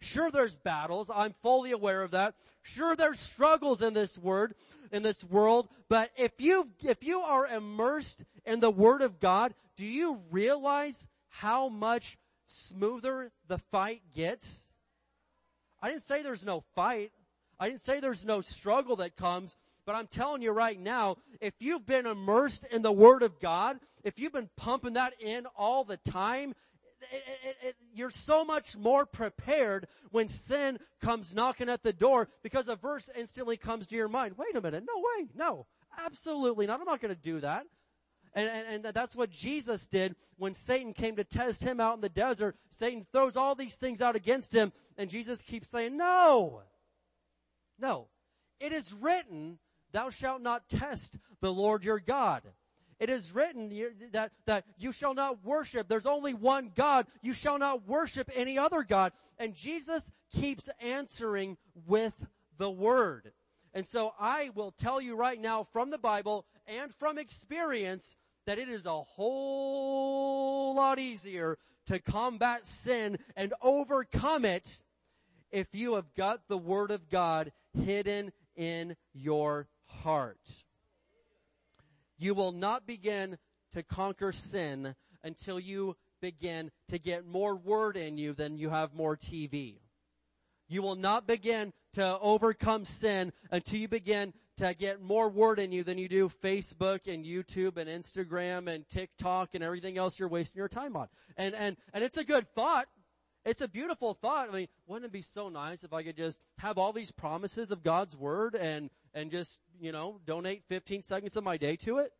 [0.00, 1.10] Sure there's battles.
[1.12, 2.34] I'm fully aware of that.
[2.62, 4.54] Sure there's struggles in this word,
[4.92, 5.68] in this world.
[5.88, 11.08] But if you, if you are immersed in the word of God, do you realize
[11.28, 14.70] how much smoother the fight gets?
[15.86, 17.12] I didn't say there's no fight.
[17.60, 21.54] I didn't say there's no struggle that comes, but I'm telling you right now, if
[21.60, 25.84] you've been immersed in the Word of God, if you've been pumping that in all
[25.84, 26.54] the time,
[27.12, 32.30] it, it, it, you're so much more prepared when sin comes knocking at the door
[32.42, 34.34] because a verse instantly comes to your mind.
[34.36, 34.82] Wait a minute.
[34.88, 35.28] No way.
[35.36, 35.66] No.
[36.04, 36.80] Absolutely not.
[36.80, 37.64] I'm not going to do that.
[38.36, 42.02] And, and, and, that's what Jesus did when Satan came to test him out in
[42.02, 42.54] the desert.
[42.68, 46.60] Satan throws all these things out against him and Jesus keeps saying, no,
[47.78, 48.08] no,
[48.60, 49.58] it is written,
[49.92, 52.42] thou shalt not test the Lord your God.
[52.98, 53.70] It is written
[54.12, 55.88] that, that you shall not worship.
[55.88, 57.06] There's only one God.
[57.22, 59.12] You shall not worship any other God.
[59.38, 62.14] And Jesus keeps answering with
[62.56, 63.32] the word.
[63.74, 68.16] And so I will tell you right now from the Bible and from experience
[68.46, 74.82] that it is a whole lot easier to combat sin and overcome it
[75.50, 77.52] if you have got the Word of God
[77.84, 80.64] hidden in your heart.
[82.18, 83.38] You will not begin
[83.72, 88.94] to conquer sin until you begin to get more word in you than you have
[88.94, 89.80] more TV.
[90.68, 95.72] You will not begin to overcome sin until you begin to get more word in
[95.72, 100.28] you than you do Facebook and YouTube and Instagram and TikTok and everything else you're
[100.28, 101.08] wasting your time on.
[101.36, 102.86] And, and, and it's a good thought.
[103.44, 104.48] It's a beautiful thought.
[104.48, 107.70] I mean, wouldn't it be so nice if I could just have all these promises
[107.70, 111.98] of God's word and, and just, you know, donate 15 seconds of my day to
[111.98, 112.12] it?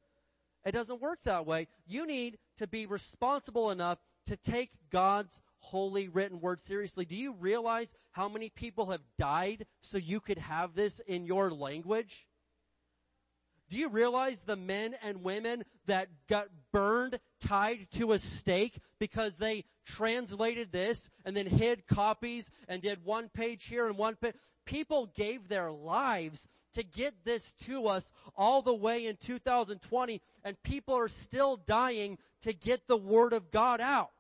[0.64, 1.68] It doesn't work that way.
[1.86, 7.04] You need to be responsible enough to take God's holy written word seriously.
[7.04, 11.50] Do you realize how many people have died so you could have this in your
[11.50, 12.26] language?
[13.68, 19.38] Do you realize the men and women that got burned tied to a stake because
[19.38, 24.34] they translated this and then hid copies and did one page here and one page?
[24.66, 30.62] People gave their lives to get this to us all the way in 2020 and
[30.62, 34.10] people are still dying to get the word of God out.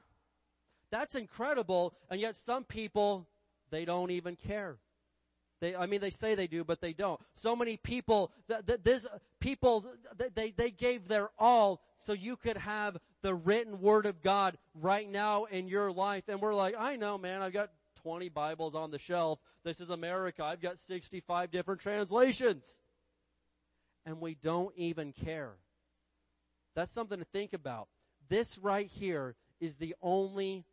[0.90, 3.28] That's incredible and yet some people,
[3.70, 4.78] they don't even care.
[5.60, 7.18] They, I mean, they say they do, but they don't.
[7.34, 9.86] So many people, th- th- this, uh, people,
[10.18, 14.58] th- they, they gave their all so you could have the written word of God
[14.74, 16.24] right now in your life.
[16.28, 17.70] And we're like, I know, man, I've got
[18.02, 19.38] 20 Bibles on the shelf.
[19.64, 20.44] This is America.
[20.44, 22.78] I've got 65 different translations.
[24.04, 25.54] And we don't even care.
[26.74, 27.88] That's something to think about.
[28.28, 30.66] This right here is the only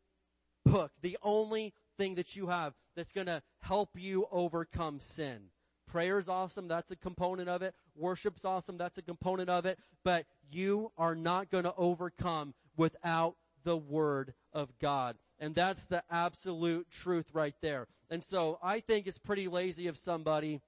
[0.65, 5.49] book, the only thing that you have that's going to help you overcome sin.
[5.87, 6.67] Prayer is awesome.
[6.67, 7.75] That's a component of it.
[7.95, 8.77] Worship's awesome.
[8.77, 9.77] That's a component of it.
[10.03, 15.17] But you are not going to overcome without the Word of God.
[15.39, 17.87] And that's the absolute truth right there.
[18.09, 20.61] And so I think it's pretty lazy of somebody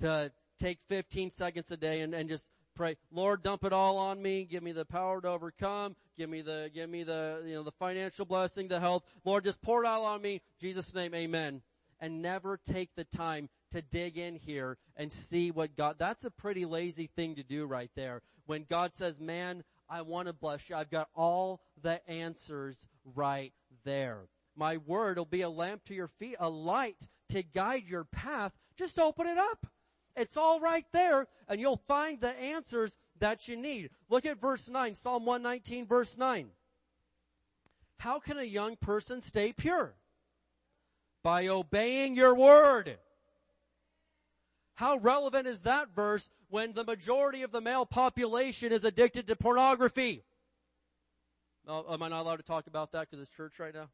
[0.00, 0.32] to,
[0.62, 4.44] take 15 seconds a day and, and just pray, Lord, dump it all on me.
[4.44, 5.96] Give me the power to overcome.
[6.16, 9.04] Give me the, give me the, you know, the financial blessing, the health.
[9.24, 10.40] Lord, just pour it all on me.
[10.60, 11.62] Jesus name, amen.
[12.00, 16.30] And never take the time to dig in here and see what God, that's a
[16.30, 18.22] pretty lazy thing to do right there.
[18.46, 20.76] When God says, man, I want to bless you.
[20.76, 23.52] I've got all the answers right
[23.84, 24.22] there.
[24.56, 28.52] My word will be a lamp to your feet, a light to guide your path.
[28.76, 29.66] Just open it up.
[30.16, 33.90] It's all right there and you'll find the answers that you need.
[34.08, 36.50] Look at verse 9, Psalm 119 verse 9.
[37.98, 39.94] How can a young person stay pure?
[41.22, 42.98] By obeying your word.
[44.74, 49.36] How relevant is that verse when the majority of the male population is addicted to
[49.36, 50.24] pornography?
[51.68, 53.88] Oh, am I not allowed to talk about that because it's church right now?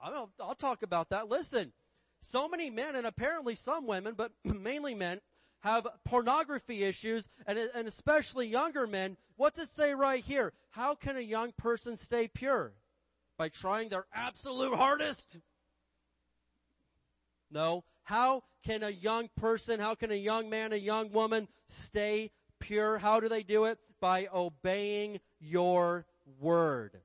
[0.00, 1.28] I'll, I'll talk about that.
[1.28, 1.72] Listen,
[2.20, 5.20] so many men and apparently some women, but mainly men,
[5.60, 9.16] have pornography issues and, and especially younger men.
[9.36, 10.52] What's it say right here?
[10.70, 12.72] How can a young person stay pure?
[13.36, 15.38] By trying their absolute hardest?
[17.50, 17.84] No.
[18.04, 22.98] How can a young person, how can a young man, a young woman stay pure?
[22.98, 23.78] How do they do it?
[24.00, 26.06] By obeying your
[26.38, 27.00] word.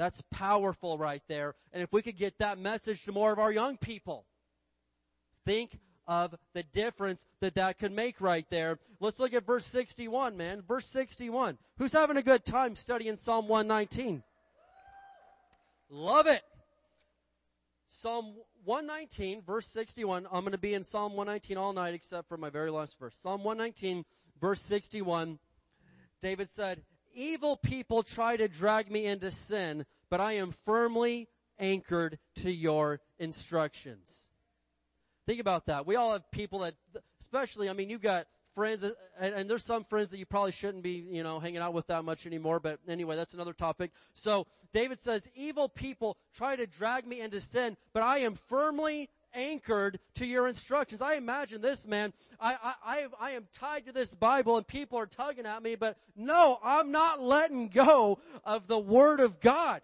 [0.00, 1.54] That's powerful right there.
[1.74, 4.24] And if we could get that message to more of our young people,
[5.44, 8.78] think of the difference that that could make right there.
[8.98, 10.62] Let's look at verse 61, man.
[10.62, 11.58] Verse 61.
[11.76, 14.22] Who's having a good time studying Psalm 119?
[15.90, 16.44] Love it.
[17.86, 20.24] Psalm 119 verse 61.
[20.32, 23.18] I'm going to be in Psalm 119 all night except for my very last verse.
[23.18, 24.06] Psalm 119
[24.40, 25.38] verse 61.
[26.22, 26.84] David said,
[27.14, 33.00] evil people try to drag me into sin, but I am firmly anchored to your
[33.18, 34.28] instructions.
[35.26, 35.86] Think about that.
[35.86, 36.74] We all have people that,
[37.20, 38.94] especially, I mean, you've got friends, and,
[39.34, 42.04] and, there's some friends that you probably shouldn't be, you know, hanging out with that
[42.04, 43.92] much anymore, but anyway, that's another topic.
[44.14, 49.08] So, David says, evil people try to drag me into sin, but I am firmly
[49.34, 51.02] anchored to your instructions.
[51.02, 55.06] I imagine this man, I, I, I, am tied to this Bible and people are
[55.06, 59.82] tugging at me, but no, I'm not letting go of the Word of God.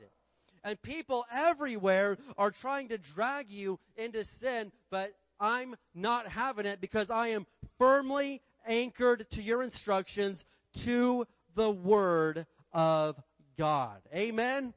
[0.65, 6.81] And people everywhere are trying to drag you into sin, but I'm not having it
[6.81, 7.47] because I am
[7.79, 10.45] firmly anchored to your instructions
[10.79, 13.23] to the Word of
[13.57, 14.01] God.
[14.15, 14.75] Amen?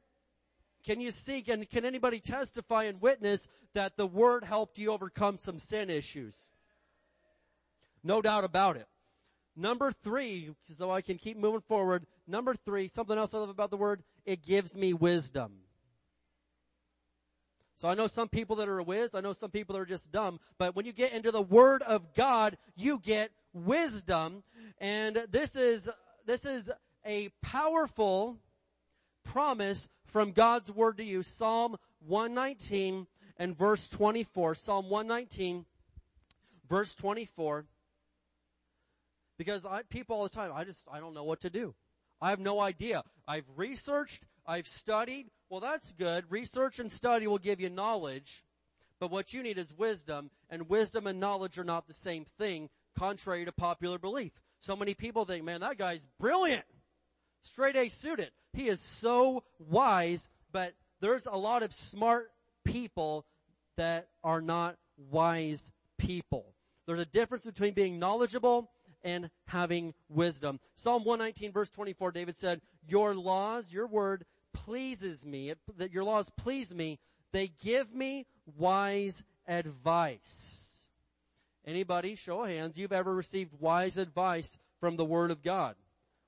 [0.86, 5.38] Can you see, can, can anybody testify and witness that the Word helped you overcome
[5.38, 6.52] some sin issues?
[8.04, 8.88] No doubt about it.
[9.56, 12.06] Number three, so I can keep moving forward.
[12.28, 15.52] Number three, something else I love about the Word, it gives me wisdom.
[17.76, 19.86] So I know some people that are a whiz, I know some people that are
[19.86, 24.44] just dumb, but when you get into the Word of God, you get wisdom,
[24.80, 25.90] and this is,
[26.26, 26.70] this is
[27.06, 28.38] a powerful
[29.30, 31.22] promise from God's Word to you.
[31.22, 31.78] Psalm
[32.08, 33.08] 119
[33.38, 34.56] and verse 24.
[34.56, 35.66] Psalm 119,
[36.68, 37.66] verse 24.
[39.38, 41.76] Because I, people all the time, I just, I don't know what to do.
[42.22, 43.04] I have no idea.
[43.28, 45.28] I've researched, I've studied.
[45.50, 46.26] Well, that's good.
[46.30, 48.44] Research and study will give you knowledge.
[49.00, 52.70] But what you need is wisdom, and wisdom and knowledge are not the same thing,
[52.98, 54.34] contrary to popular belief.
[54.60, 56.66] So many people think, man, that guy's brilliant.
[57.42, 58.32] Straight A suited.
[58.54, 62.32] He is so wise, but there's a lot of smart
[62.64, 63.26] people
[63.78, 64.78] that are not
[65.10, 66.54] wise people.
[66.86, 68.70] There's a difference between being knowledgeable
[69.04, 70.60] and having wisdom.
[70.76, 76.04] Psalm 119 verse 24, David said, your laws, your word pleases me, it, that your
[76.04, 77.00] laws please me.
[77.32, 78.26] They give me
[78.58, 80.88] wise advice.
[81.66, 85.76] Anybody, show of hands, you've ever received wise advice from the word of God?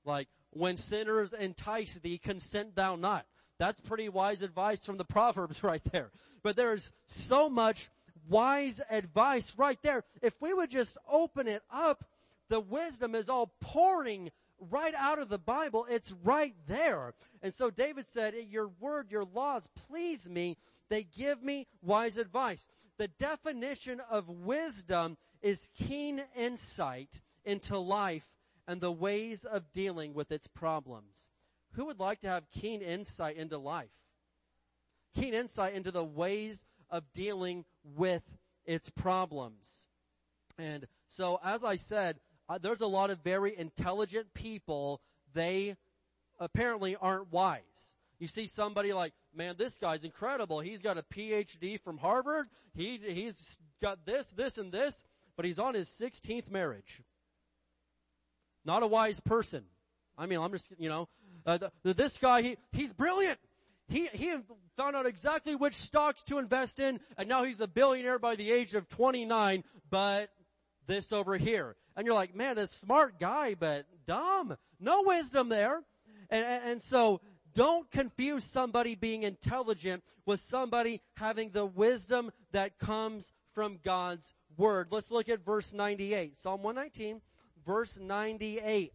[0.04, 3.26] Like, when sinners entice thee, consent thou not.
[3.58, 6.10] That's pretty wise advice from the Proverbs right there.
[6.42, 7.90] But there's so much
[8.28, 10.04] wise advice right there.
[10.20, 12.04] If we would just open it up,
[12.48, 14.30] the wisdom is all pouring
[14.70, 15.86] right out of the Bible.
[15.88, 17.14] It's right there.
[17.42, 20.56] And so David said, your word, your laws please me.
[20.88, 22.68] They give me wise advice.
[22.98, 28.26] The definition of wisdom is keen insight into life
[28.66, 31.30] and the ways of dealing with its problems.
[31.72, 33.88] Who would like to have keen insight into life?
[35.14, 38.22] Keen insight into the ways of dealing with
[38.64, 39.88] its problems.
[40.58, 45.00] And so, as I said, uh, there's a lot of very intelligent people.
[45.32, 45.76] They
[46.38, 47.94] apparently aren't wise.
[48.18, 50.60] You see somebody like, man, this guy's incredible.
[50.60, 52.48] He's got a PhD from Harvard.
[52.74, 55.04] He, he's got this, this, and this.
[55.36, 57.02] but he's on his 16th marriage.
[58.64, 59.64] Not a wise person.
[60.16, 61.08] I mean, I'm just, you know,
[61.46, 63.38] uh, the, the, this guy, he, he's brilliant.
[63.88, 64.32] He, he
[64.76, 68.50] found out exactly which stocks to invest in, and now he's a billionaire by the
[68.50, 70.30] age of 29, but
[70.86, 71.76] this over here.
[71.96, 74.56] And you're like, man, a smart guy, but dumb.
[74.80, 75.82] No wisdom there.
[76.30, 77.20] And, and, and so,
[77.54, 84.88] don't confuse somebody being intelligent with somebody having the wisdom that comes from God's Word.
[84.90, 86.36] Let's look at verse 98.
[86.36, 87.20] Psalm 119,
[87.66, 88.92] verse 98.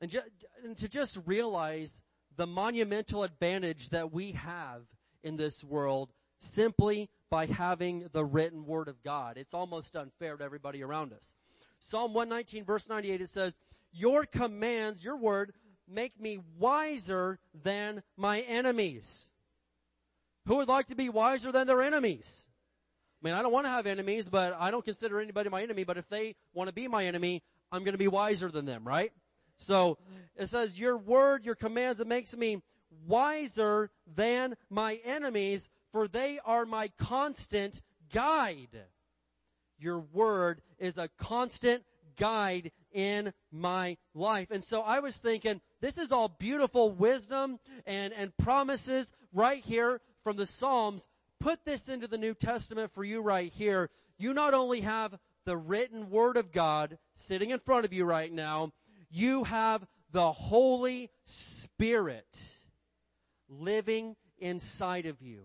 [0.00, 0.20] And, ju-
[0.64, 2.02] and to just realize
[2.36, 4.82] the monumental advantage that we have
[5.22, 9.36] in this world simply by having the written word of God.
[9.36, 11.36] It's almost unfair to everybody around us.
[11.78, 13.58] Psalm 119 verse 98 it says,
[13.92, 15.52] your commands, your word,
[15.88, 19.28] make me wiser than my enemies.
[20.46, 22.46] Who would like to be wiser than their enemies?
[23.22, 25.84] I mean, I don't want to have enemies, but I don't consider anybody my enemy,
[25.84, 28.86] but if they want to be my enemy, I'm going to be wiser than them,
[28.86, 29.12] right?
[29.58, 29.98] So
[30.36, 32.62] it says, your word, your commands, it makes me
[33.06, 38.84] wiser than my enemies, for they are my constant guide.
[39.78, 41.84] Your word is a constant
[42.16, 44.50] guide in my life.
[44.50, 50.00] And so I was thinking, this is all beautiful wisdom and, and promises right here
[50.22, 51.08] from the Psalms.
[51.40, 53.88] Put this into the New Testament for you right here.
[54.18, 58.30] You not only have the written word of God sitting in front of you right
[58.30, 58.72] now,
[59.10, 62.54] you have the Holy Spirit
[63.48, 65.44] living inside of you.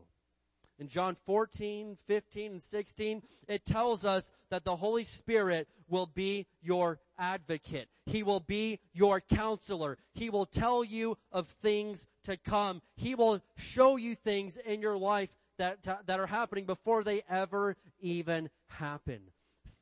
[0.78, 6.48] In John 14, 15, and 16, it tells us that the Holy Spirit will be
[6.62, 7.88] your advocate.
[8.06, 9.98] He will be your counselor.
[10.14, 12.82] He will tell you of things to come.
[12.98, 17.76] He will show you things in your life that, that are happening before they ever
[18.00, 19.20] even happen.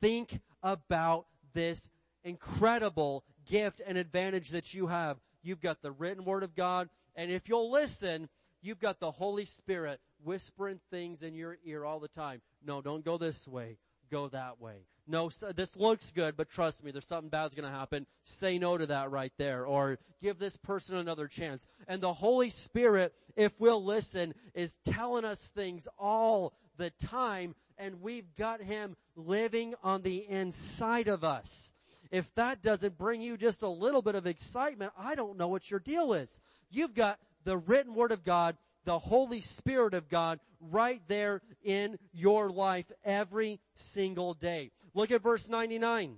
[0.01, 1.89] Think about this
[2.23, 5.17] incredible gift and advantage that you have.
[5.41, 8.29] You've got the written word of God, and if you'll listen,
[8.61, 12.41] you've got the Holy Spirit whispering things in your ear all the time.
[12.65, 13.77] No, don't go this way.
[14.13, 14.75] Go that way.
[15.07, 18.05] No, this looks good, but trust me, there's something bad's gonna happen.
[18.23, 19.65] Say no to that right there.
[19.65, 21.65] Or give this person another chance.
[21.87, 28.01] And the Holy Spirit, if we'll listen, is telling us things all the time, and
[28.01, 31.73] we've got Him living on the inside of us.
[32.11, 35.71] If that doesn't bring you just a little bit of excitement, I don't know what
[35.71, 36.39] your deal is.
[36.69, 41.97] You've got the written word of God, the Holy Spirit of God right there in
[42.11, 44.71] your life every single day.
[44.93, 46.17] Look at verse 99.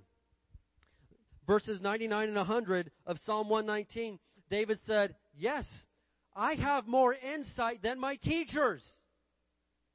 [1.46, 4.18] Verses 99 and 100 of Psalm 119.
[4.48, 5.86] David said, yes,
[6.34, 9.02] I have more insight than my teachers.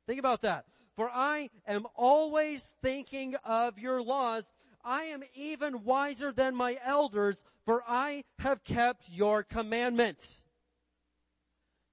[0.08, 0.66] Think about that.
[0.96, 4.52] For I am always thinking of your laws.
[4.84, 10.44] I am even wiser than my elders, for I have kept your commandments.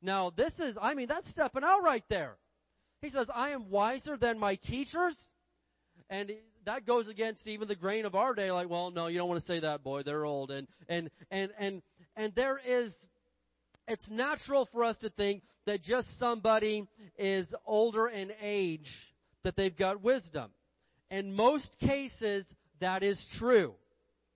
[0.00, 2.36] Now this is, I mean, that's stepping out right there.
[3.02, 5.30] He says, I am wiser than my teachers.
[6.10, 6.32] And
[6.64, 9.40] that goes against even the grain of our day, like, well, no, you don't want
[9.40, 10.50] to say that, boy, they're old.
[10.50, 11.82] And, and, and, and,
[12.16, 13.06] and there is,
[13.86, 16.86] it's natural for us to think that just somebody
[17.16, 20.50] is older in age, that they've got wisdom.
[21.10, 23.74] In most cases, that is true.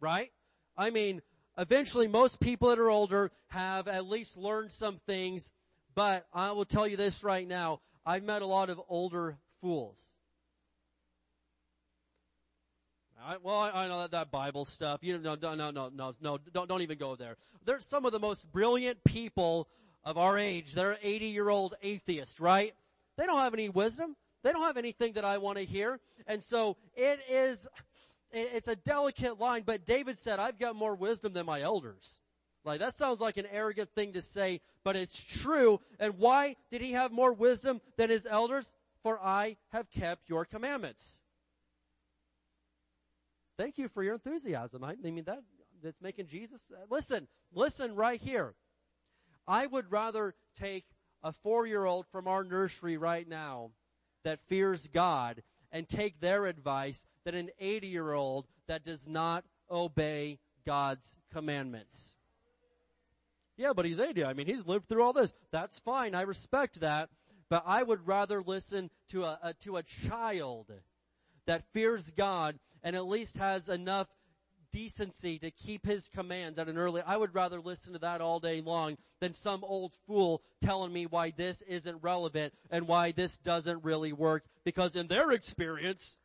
[0.00, 0.32] Right?
[0.76, 1.22] I mean,
[1.58, 5.52] eventually most people that are older have at least learned some things,
[5.94, 10.14] but I will tell you this right now, I've met a lot of older fools.
[13.24, 15.00] I, well, I, I, know that, that Bible stuff.
[15.02, 17.36] You know, no, no, no, no, no, don't, don't even go there.
[17.64, 19.68] There's some of the most brilliant people
[20.04, 20.72] of our age.
[20.72, 22.74] They're 80 year old atheists, right?
[23.16, 24.16] They don't have any wisdom.
[24.42, 26.00] They don't have anything that I want to hear.
[26.26, 27.68] And so it is,
[28.32, 32.20] it's a delicate line, but David said, I've got more wisdom than my elders.
[32.64, 35.80] Like that sounds like an arrogant thing to say, but it's true.
[35.98, 38.74] And why did he have more wisdom than his elders?
[39.02, 41.20] For I have kept your commandments.
[43.58, 44.84] Thank you for your enthusiasm.
[44.84, 45.42] I mean that,
[45.82, 48.54] that's making Jesus, listen, listen right here.
[49.46, 50.84] I would rather take
[51.22, 53.72] a four-year-old from our nursery right now
[54.24, 55.42] that fears God
[55.72, 62.16] and take their advice than an 80 year old that does not obey God's commandments.
[63.56, 64.24] Yeah, but he's 80.
[64.24, 65.34] I mean, he's lived through all this.
[65.50, 66.14] That's fine.
[66.14, 67.10] I respect that.
[67.48, 70.72] But I would rather listen to a, a to a child
[71.46, 74.08] that fears God and at least has enough
[74.72, 78.40] decency to keep his commands at an early, I would rather listen to that all
[78.40, 83.38] day long than some old fool telling me why this isn't relevant and why this
[83.38, 86.18] doesn't really work because in their experience,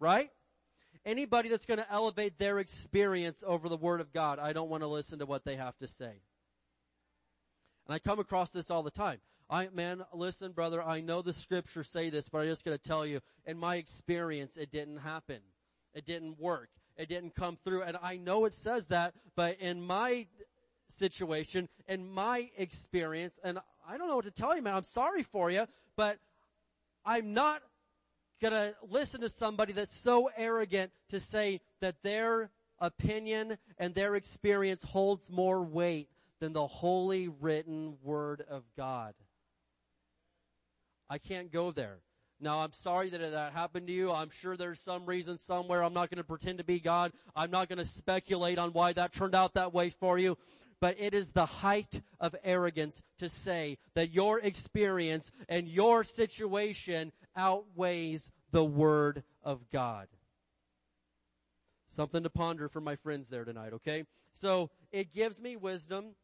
[0.00, 0.30] right?
[1.04, 4.82] Anybody that's going to elevate their experience over the Word of God, I don't want
[4.82, 6.22] to listen to what they have to say.
[7.86, 9.18] And I come across this all the time.
[9.48, 13.04] I, man, listen, brother, I know the scriptures say this, but I just gotta tell
[13.04, 15.40] you, in my experience, it didn't happen.
[15.92, 16.70] It didn't work.
[16.96, 17.82] It didn't come through.
[17.82, 20.26] And I know it says that, but in my
[20.88, 25.22] situation, in my experience, and I don't know what to tell you, man, I'm sorry
[25.22, 25.66] for you,
[25.96, 26.18] but
[27.04, 27.62] I'm not
[28.42, 34.84] gonna listen to somebody that's so arrogant to say that their opinion and their experience
[34.84, 36.08] holds more weight
[36.40, 39.14] than the holy written word of God.
[41.08, 41.98] I can't go there.
[42.40, 44.10] Now I'm sorry that that happened to you.
[44.10, 45.82] I'm sure there's some reason somewhere.
[45.82, 47.12] I'm not going to pretend to be God.
[47.36, 50.38] I'm not going to speculate on why that turned out that way for you.
[50.80, 57.12] But it is the height of arrogance to say that your experience and your situation
[57.36, 60.08] outweighs the Word of God.
[61.86, 64.04] Something to ponder for my friends there tonight, okay?
[64.32, 66.14] So, it gives me wisdom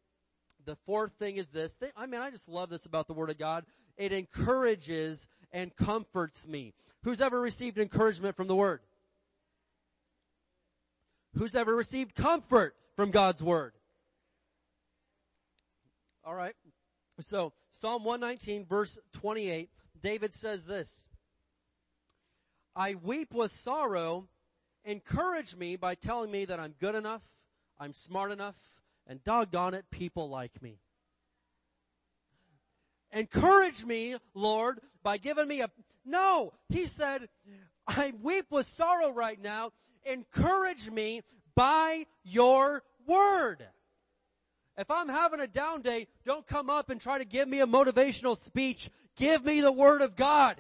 [0.67, 1.79] the fourth thing is this.
[1.97, 3.65] I mean, I just love this about the Word of God.
[3.97, 6.75] It encourages and comforts me.
[7.05, 8.81] Who's ever received encouragement from the Word?
[11.35, 13.73] Who's ever received comfort from God's Word?
[16.27, 16.55] Alright.
[17.21, 19.71] So, Psalm 119 verse 28,
[20.03, 21.09] David says this.
[22.75, 24.29] I weep with sorrow.
[24.85, 27.23] Encourage me by telling me that I'm good enough,
[27.79, 28.57] I'm smart enough,
[29.07, 30.79] and doggone it, people like me.
[33.13, 35.71] Encourage me, Lord, by giving me a,
[36.05, 37.29] no, he said,
[37.87, 39.73] I weep with sorrow right now.
[40.05, 41.23] Encourage me
[41.55, 43.67] by your word.
[44.79, 47.67] If I'm having a down day, don't come up and try to give me a
[47.67, 48.91] motivational speech.
[49.17, 50.57] Give me the word of God.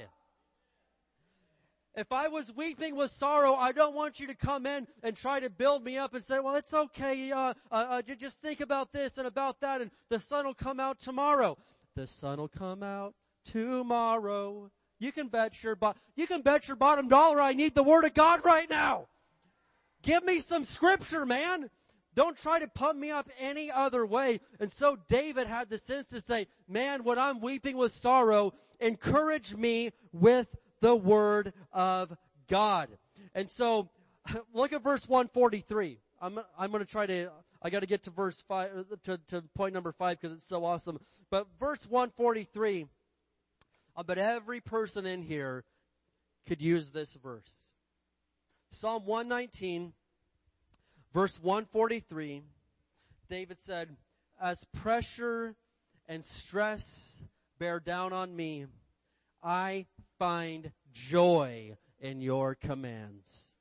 [1.96, 5.40] If I was weeping with sorrow, I don't want you to come in and try
[5.40, 8.92] to build me up and say, well, it's okay, uh, uh, uh, just think about
[8.92, 11.56] this and about that and the sun will come out tomorrow.
[11.94, 13.14] The sun will come out
[13.46, 14.70] tomorrow.
[14.98, 18.04] You can bet your, bo- you can bet your bottom dollar I need the word
[18.04, 19.06] of God right now.
[20.02, 21.70] Give me some scripture, man.
[22.14, 24.40] Don't try to pump me up any other way.
[24.60, 29.54] And so David had the sense to say, man, when I'm weeping with sorrow, encourage
[29.54, 30.48] me with
[30.80, 32.16] the Word of
[32.48, 32.88] God.
[33.34, 33.88] And so,
[34.54, 35.98] look at verse 143.
[36.20, 37.30] I'm, I'm gonna try to,
[37.62, 40.64] I gotta get to verse 5, uh, to, to point number 5 because it's so
[40.64, 40.98] awesome.
[41.30, 42.86] But verse 143,
[43.96, 45.64] I uh, bet every person in here
[46.46, 47.72] could use this verse.
[48.70, 49.92] Psalm 119,
[51.12, 52.42] verse 143,
[53.28, 53.96] David said,
[54.40, 55.54] as pressure
[56.08, 57.22] and stress
[57.58, 58.66] bear down on me,
[59.42, 59.86] I
[60.18, 63.52] find joy in your commands.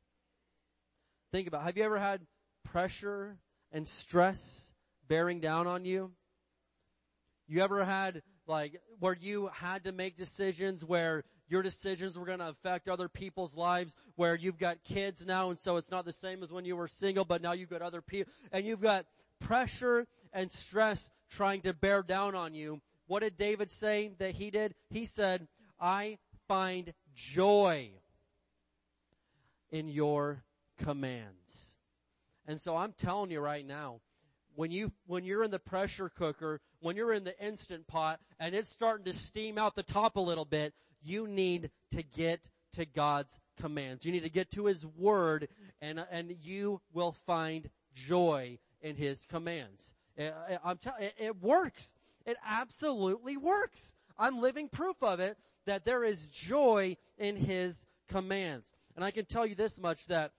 [1.32, 2.22] Think about, have you ever had
[2.64, 3.38] pressure
[3.72, 4.74] and stress
[5.08, 6.12] bearing down on you?
[7.48, 12.40] You ever had like where you had to make decisions where your decisions were going
[12.40, 16.14] to affect other people's lives where you've got kids now and so it's not the
[16.14, 19.06] same as when you were single but now you've got other people and you've got
[19.40, 22.82] pressure and stress trying to bear down on you.
[23.08, 24.74] What did David say that he did?
[24.90, 25.48] He said,
[25.80, 26.18] I
[26.48, 27.90] find joy
[29.72, 30.44] in your
[30.78, 31.76] commands.
[32.48, 34.02] And so I'm telling you right now,
[34.56, 38.56] when you, when you're in the pressure cooker, when you're in the instant pot and
[38.56, 40.74] it's starting to steam out the top a little bit,
[41.04, 44.06] you need to get to God's commands.
[44.06, 45.50] You need to get to His Word
[45.82, 49.94] and, and you will find joy in His commands.
[50.18, 51.94] Eh, eh, I'm telling, it works.
[52.26, 53.96] It absolutely works.
[54.18, 58.74] I'm living proof of it that there is joy in His commands.
[58.96, 60.32] And I can tell you this much that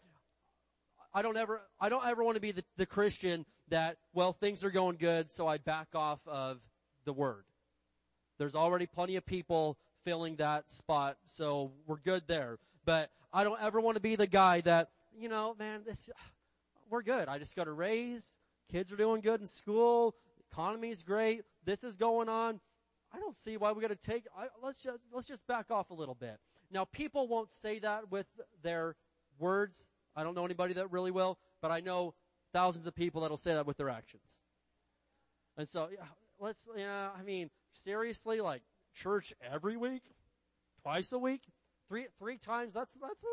[1.12, 4.62] I don't ever, I don't ever want to be the, the Christian that, well, things
[4.62, 6.60] are going good, so I back off of
[7.04, 7.44] the Word.
[8.38, 12.58] There's already plenty of people filling that spot, so we're good there.
[12.84, 16.10] But I don't ever want to be the guy that, you know, man, this,
[16.88, 17.28] we're good.
[17.28, 18.38] I just got a raise.
[18.70, 20.14] Kids are doing good in school.
[20.52, 21.42] Economy's great.
[21.64, 22.60] This is going on.
[23.16, 24.24] I don't see why we got to take.
[24.36, 26.38] I, let's just let's just back off a little bit.
[26.70, 28.26] Now, people won't say that with
[28.62, 28.96] their
[29.38, 29.88] words.
[30.14, 32.14] I don't know anybody that really will, but I know
[32.52, 34.42] thousands of people that'll say that with their actions.
[35.56, 36.04] And so, yeah,
[36.38, 36.68] let's.
[36.76, 38.62] Yeah, I mean, seriously, like
[38.94, 40.02] church every week,
[40.82, 41.42] twice a week,
[41.88, 42.74] three three times.
[42.74, 43.24] That's that's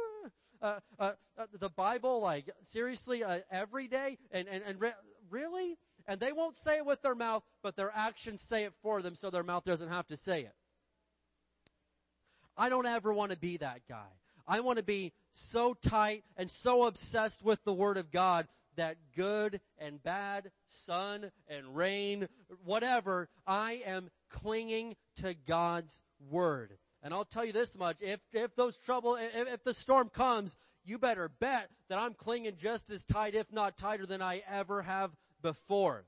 [0.62, 2.22] uh, uh, uh, uh the Bible.
[2.22, 4.94] Like seriously, uh, every day, and and and re-
[5.30, 5.78] really.
[6.08, 9.16] And they won't say it with their mouth, but their actions say it for them
[9.16, 10.54] so their mouth doesn't have to say it.
[12.58, 14.12] I don't ever want to be that guy.
[14.46, 18.98] I want to be so tight and so obsessed with the Word of God that
[19.16, 22.28] good and bad, sun and rain,
[22.66, 26.78] whatever, I am clinging to God's Word.
[27.02, 30.56] And I'll tell you this much, if, if those trouble, if, if the storm comes,
[30.86, 34.82] you better bet that I'm clinging just as tight, if not tighter than I ever
[34.82, 35.12] have
[35.44, 36.06] before.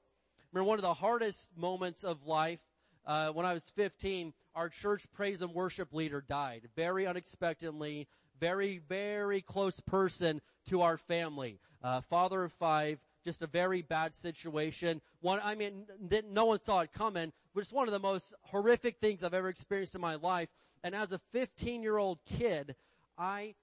[0.51, 2.61] Remember one of the hardest moments of life
[3.05, 8.07] uh, when I was 15, our church praise and worship leader died very unexpectedly.
[8.39, 11.59] Very, very close person to our family.
[11.83, 15.01] Uh, father of five, just a very bad situation.
[15.21, 15.85] One, I mean,
[16.29, 19.49] no one saw it coming, but it's one of the most horrific things I've ever
[19.49, 20.49] experienced in my life.
[20.83, 22.75] And as a 15 year old kid,
[23.17, 23.55] I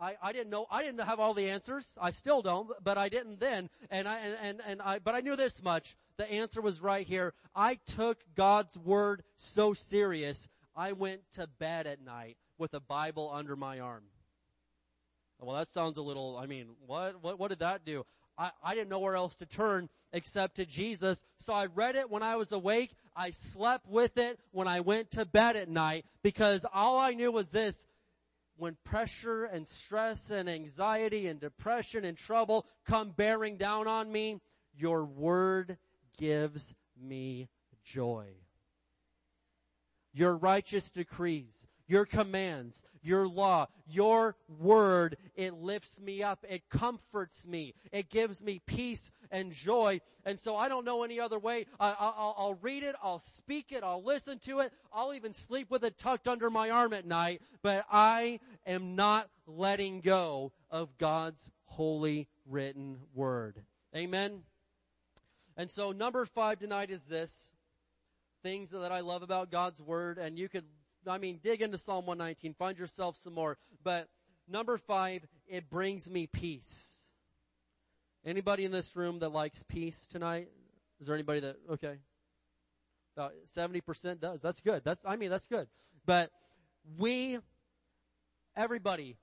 [0.00, 1.98] I, I didn't know, I didn't have all the answers.
[2.00, 3.70] I still don't, but I didn't then.
[3.90, 5.96] And I, and, and, and I, but I knew this much.
[6.16, 7.34] The answer was right here.
[7.54, 13.30] I took God's word so serious, I went to bed at night with a Bible
[13.32, 14.04] under my arm.
[15.40, 18.06] Well, that sounds a little, I mean, what, what, what did that do?
[18.38, 21.22] I, I didn't know where else to turn except to Jesus.
[21.38, 22.94] So I read it when I was awake.
[23.14, 27.30] I slept with it when I went to bed at night because all I knew
[27.30, 27.86] was this,
[28.56, 34.40] when pressure and stress and anxiety and depression and trouble come bearing down on me,
[34.76, 35.76] your word
[36.18, 37.48] gives me
[37.84, 38.26] joy.
[40.12, 47.46] Your righteous decrees, your commands, your law, your word, it lifts me up, it comforts
[47.46, 50.00] me, it gives me peace and joy.
[50.24, 51.66] And so I don't know any other way.
[51.78, 55.84] I, will read it, I'll speak it, I'll listen to it, I'll even sleep with
[55.84, 61.50] it tucked under my arm at night, but I am not letting go of God's
[61.66, 63.62] holy written word.
[63.94, 64.42] Amen.
[65.56, 67.54] And so number five tonight is this.
[68.42, 70.64] Things that I love about God's word, and you could
[71.08, 73.58] I mean, dig into Psalm 119, find yourself some more.
[73.82, 74.08] But
[74.48, 77.04] number five, it brings me peace.
[78.24, 80.48] Anybody in this room that likes peace tonight?
[81.00, 81.98] Is there anybody that, okay.
[83.16, 84.40] Uh, About 70% does.
[84.40, 84.82] That's good.
[84.84, 85.68] That's, I mean, that's good.
[86.06, 86.30] But
[86.98, 87.38] we,
[88.56, 89.18] everybody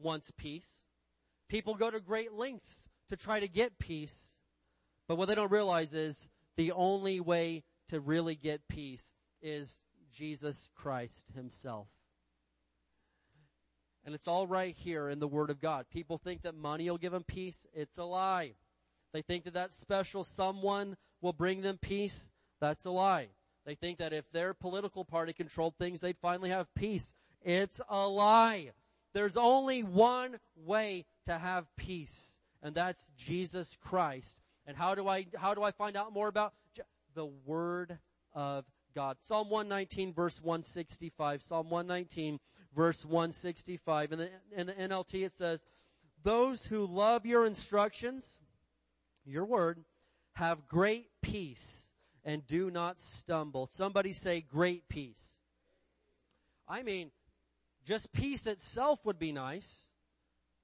[0.00, 0.84] wants peace.
[1.48, 4.36] People go to great lengths to try to get peace.
[5.08, 10.70] But what they don't realize is the only way to really get peace is Jesus
[10.74, 11.88] Christ himself.
[14.04, 15.86] And it's all right here in the Word of God.
[15.90, 17.66] People think that money will give them peace.
[17.72, 18.54] It's a lie.
[19.12, 22.30] They think that that special someone will bring them peace.
[22.60, 23.28] That's a lie.
[23.64, 27.14] They think that if their political party controlled things, they'd finally have peace.
[27.42, 28.70] It's a lie.
[29.14, 34.38] There's only one way to have peace, and that's Jesus Christ.
[34.66, 36.54] And how do I, how do I find out more about
[37.14, 37.98] the Word
[38.34, 38.64] of
[38.94, 39.16] God.
[39.22, 41.42] Psalm 119 verse 165.
[41.42, 42.38] Psalm 119
[42.74, 44.12] verse 165.
[44.12, 45.64] In the, in the NLT it says,
[46.22, 48.40] those who love your instructions,
[49.24, 49.84] your word,
[50.34, 51.92] have great peace
[52.24, 53.66] and do not stumble.
[53.66, 55.38] Somebody say great peace.
[56.68, 57.10] I mean,
[57.84, 59.88] just peace itself would be nice.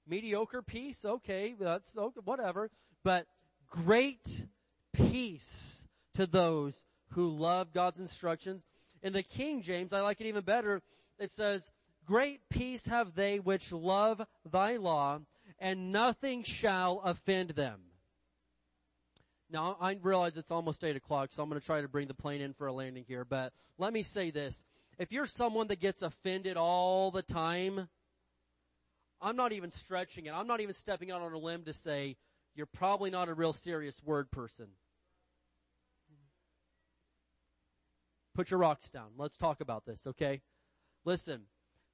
[0.06, 2.70] Mediocre peace, okay, that's okay, whatever.
[3.02, 3.26] But
[3.68, 4.46] great
[4.92, 8.66] peace to those who love God's instructions.
[9.02, 10.82] In the King James, I like it even better.
[11.18, 11.70] It says,
[12.04, 15.20] great peace have they which love thy law
[15.58, 17.80] and nothing shall offend them.
[19.50, 22.14] Now, I realize it's almost 8 o'clock, so I'm going to try to bring the
[22.14, 24.66] plane in for a landing here, but let me say this.
[24.98, 27.88] If you're someone that gets offended all the time,
[29.22, 30.34] I'm not even stretching it.
[30.34, 32.16] I'm not even stepping out on a limb to say,
[32.54, 34.66] you're probably not a real serious word person.
[38.38, 39.08] Put your rocks down.
[39.16, 40.42] Let's talk about this, okay?
[41.04, 41.46] Listen,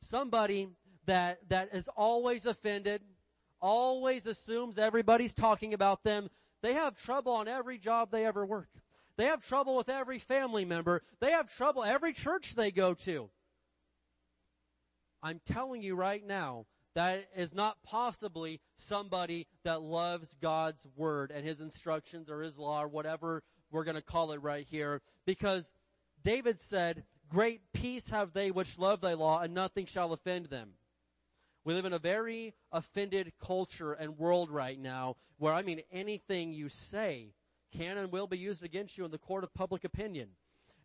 [0.03, 0.69] somebody
[1.07, 3.01] that, that is always offended,
[3.63, 6.29] always assumes everybody's talking about them,
[6.61, 8.69] they have trouble on every job they ever work.
[9.17, 11.01] They have trouble with every family member.
[11.19, 13.31] They have trouble every church they go to.
[15.23, 21.43] I'm telling you right now, that is not possibly somebody that loves God's word and
[21.43, 25.73] his instructions or his law or whatever we're gonna call it right here because
[26.25, 30.71] David said, great peace have they which love thy law and nothing shall offend them.
[31.65, 36.53] We live in a very offended culture and world right now where I mean anything
[36.53, 37.35] you say
[37.77, 40.31] can and will be used against you in the court of public opinion.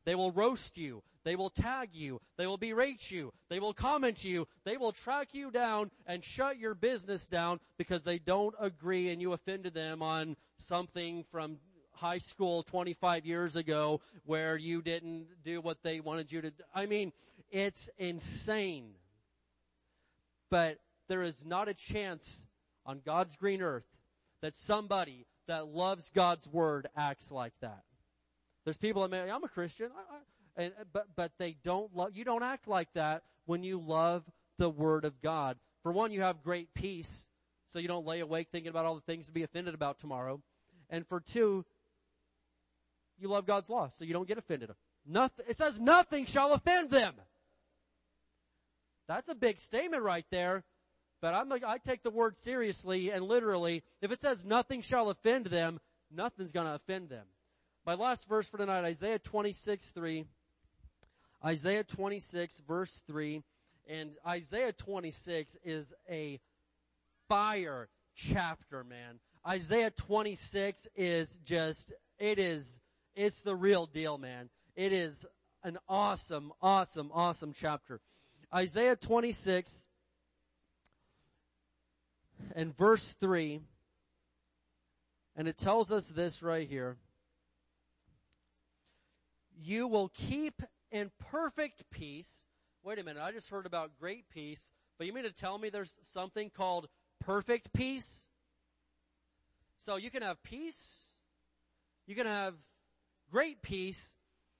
[0.06, 1.04] They will roast you.
[1.24, 2.22] They will tag you.
[2.38, 3.34] They will berate you.
[3.50, 4.48] They will comment you.
[4.64, 9.22] They will track you down and shut your business down because they don't agree and
[9.22, 11.58] you offended them on something from
[12.00, 16.64] high school 25 years ago where you didn't do what they wanted you to do.
[16.74, 17.12] I mean,
[17.52, 18.91] it's insane.
[20.50, 22.45] But there is not a chance
[22.86, 23.86] on God's green earth
[24.41, 27.84] that somebody that loves God's word acts like that.
[28.64, 31.95] There's people that may, I'm a Christian, I, I, and, uh, but, but they don't
[31.95, 34.24] love, you don't act like that when you love
[34.58, 35.58] the word of God.
[35.82, 37.30] For one, you have great peace,
[37.68, 40.41] so you don't lay awake thinking about all the things to be offended about tomorrow.
[40.89, 41.66] And for two,
[43.20, 44.72] you love God's law, so you don't get offended.
[45.05, 47.13] Nothing, it says nothing shall offend them.
[49.07, 50.63] That's a big statement right there.
[51.22, 53.84] But I'm like, I take the word seriously and literally.
[54.01, 55.80] If it says nothing shall offend them,
[56.11, 57.26] nothing's gonna offend them.
[57.86, 60.26] My last verse for tonight, Isaiah 26, 3.
[61.43, 63.41] Isaiah 26 verse 3.
[63.88, 66.39] And Isaiah 26 is a
[67.28, 69.20] fire chapter, man.
[69.47, 72.80] Isaiah 26 is just, it is,
[73.20, 74.49] it's the real deal, man.
[74.78, 75.26] It is
[75.61, 77.99] an awesome, awesome, awesome chapter.
[78.55, 79.88] Isaiah 26
[82.55, 83.59] and verse 3,
[85.36, 86.95] and it tells us this right here.
[89.61, 92.45] You will keep in perfect peace.
[92.84, 95.70] Wait a minute, I just heard about great peace, but you mean to tell me
[95.70, 96.88] there's something called
[97.20, 98.30] perfect peace?
[99.78, 101.09] So you can have peace,
[102.07, 102.53] you can have
[103.32, 104.16] great peace,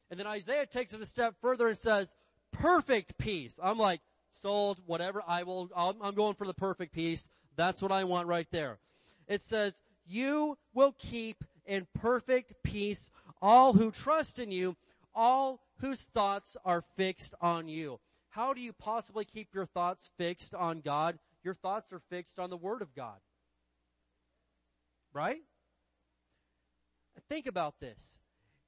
[0.10, 2.14] and then Isaiah takes it a step further and says,
[2.52, 3.60] perfect peace.
[3.62, 4.02] I'm like,
[4.32, 7.30] sold, whatever, I will, i am going for the perfect peace.
[7.56, 8.80] That's what I want right there.
[9.28, 13.10] It says, you will keep in perfect peace
[13.42, 14.76] all who trust in you,
[15.14, 18.00] all whose thoughts are fixed on you.
[18.30, 21.20] How do you possibly keep your thoughts fixed on God?
[21.44, 23.20] Your thoughts are fixed on the Word of God.
[25.14, 25.42] Right?
[27.28, 28.20] Think about this.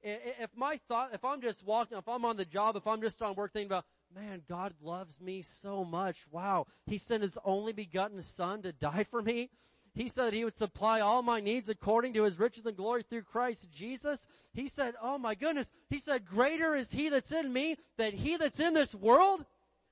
[0.02, 3.22] If my thought, if I'm just walking, if I'm on the job, if I'm just
[3.22, 3.84] on work thinking about,
[4.14, 6.26] man, God loves me so much.
[6.30, 6.66] Wow.
[6.86, 9.50] He sent his only begotten son to die for me.
[9.94, 13.22] He said he would supply all my needs according to his riches and glory through
[13.22, 14.26] Christ Jesus.
[14.54, 15.70] He said, oh my goodness.
[15.90, 19.44] He said, greater is he that's in me than he that's in this world.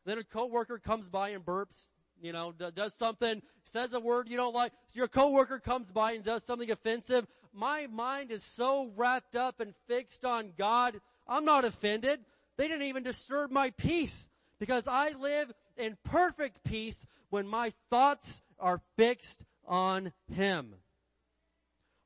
[0.07, 1.91] Then a coworker comes by and burps
[2.21, 6.13] you know, does something, says a word you don't like, so your coworker comes by
[6.13, 7.27] and does something offensive.
[7.53, 12.21] My mind is so wrapped up and fixed on God, I'm not offended.
[12.57, 18.43] They didn't even disturb my peace because I live in perfect peace when my thoughts
[18.59, 20.75] are fixed on Him.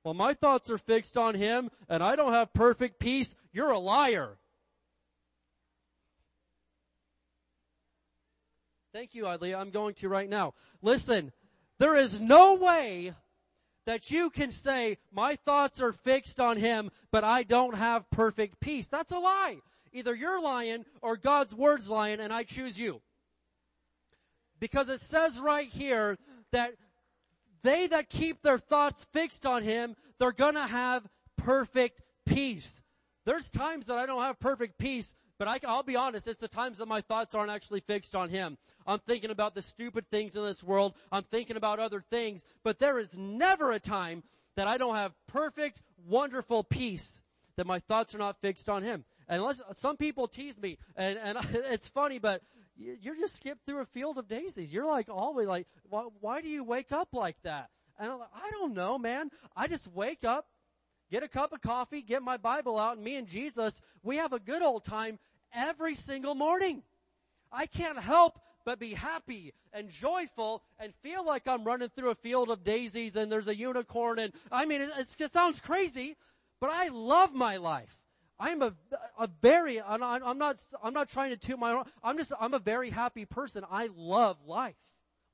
[0.05, 3.79] Well, my thoughts are fixed on Him and I don't have perfect peace, you're a
[3.79, 4.39] liar.
[8.95, 9.53] Thank you, Idley.
[9.53, 10.55] I'm going to right now.
[10.81, 11.33] Listen,
[11.81, 13.13] there is no way
[13.87, 18.61] that you can say, my thoughts are fixed on him, but I don't have perfect
[18.61, 18.87] peace.
[18.87, 19.57] That's a lie.
[19.93, 23.03] Either you're lying or God's word's lying and I choose you.
[24.61, 26.17] Because it says right here
[26.53, 26.75] that
[27.65, 31.05] they that keep their thoughts fixed on him, they're gonna have
[31.37, 32.85] perfect peace.
[33.27, 36.49] There's times that I don't have perfect peace, but I, I'll be honest, it's the
[36.49, 38.57] times that my thoughts aren't actually fixed on Him.
[38.87, 40.95] I'm thinking about the stupid things in this world.
[41.11, 42.45] I'm thinking about other things.
[42.63, 44.23] But there is never a time
[44.57, 47.23] that I don't have perfect, wonderful peace
[47.57, 49.05] that my thoughts are not fixed on Him.
[49.29, 52.43] And unless, some people tease me, and, and it's funny, but
[52.77, 54.73] you're just skipped through a field of daisies.
[54.73, 57.71] You're like always like, why, why do you wake up like that?
[57.99, 59.31] And I'm like, I don't know, man.
[59.57, 60.47] I just wake up,
[61.11, 64.33] get a cup of coffee, get my Bible out, and me and Jesus, we have
[64.33, 65.19] a good old time
[65.55, 66.83] every single morning.
[67.53, 72.15] I can't help but be happy and joyful and feel like I'm running through a
[72.15, 76.17] field of daisies and there's a unicorn and, I mean, it, it sounds crazy,
[76.61, 77.99] but I love my life.
[78.39, 78.75] I'm a,
[79.19, 80.23] a very, I'm not,
[80.83, 83.65] I'm not trying to toot my own, I'm just, I'm a very happy person.
[83.71, 84.75] I love life.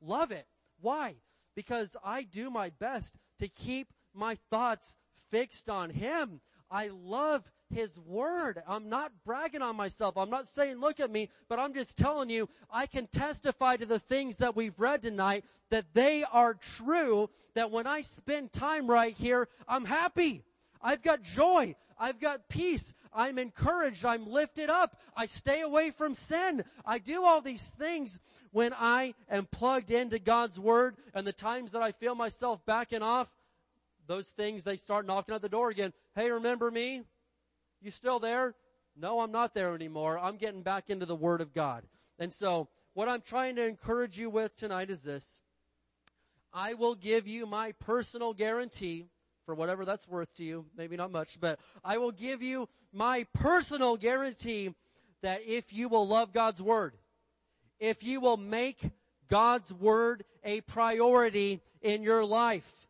[0.03, 0.47] Love it.
[0.81, 1.17] Why?
[1.55, 4.97] Because I do my best to keep my thoughts
[5.31, 6.41] fixed on Him.
[6.71, 8.63] I love His Word.
[8.67, 10.17] I'm not bragging on myself.
[10.17, 13.87] I'm not saying look at me, but I'm just telling you, I can testify to
[13.87, 18.89] the things that we've read tonight that they are true, that when I spend time
[18.89, 20.45] right here, I'm happy.
[20.83, 21.75] I've got joy.
[21.99, 22.95] I've got peace.
[23.13, 24.05] I'm encouraged.
[24.05, 24.97] I'm lifted up.
[25.17, 26.65] I stay away from sin.
[26.87, 28.19] I do all these things
[28.53, 33.03] when I am plugged into God's Word and the times that I feel myself backing
[33.03, 33.35] off,
[34.11, 35.93] those things, they start knocking at the door again.
[36.17, 37.03] Hey, remember me?
[37.81, 38.57] You still there?
[38.97, 40.19] No, I'm not there anymore.
[40.19, 41.85] I'm getting back into the Word of God.
[42.19, 45.41] And so, what I'm trying to encourage you with tonight is this.
[46.53, 49.07] I will give you my personal guarantee
[49.47, 50.67] for whatever that's worth to you.
[50.77, 54.75] Maybe not much, but I will give you my personal guarantee
[55.23, 56.95] that if you will love God's Word,
[57.79, 58.91] if you will make
[59.29, 62.89] God's Word a priority in your life.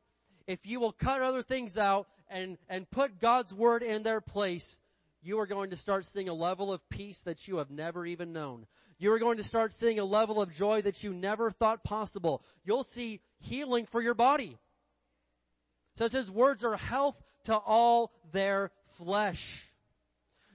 [0.50, 4.80] If you will cut other things out and, and put God's Word in their place,
[5.22, 8.32] you are going to start seeing a level of peace that you have never even
[8.32, 8.66] known.
[8.98, 12.42] You are going to start seeing a level of joy that you never thought possible.
[12.64, 14.58] You'll see healing for your body.
[15.94, 19.70] It says his words are health to all their flesh.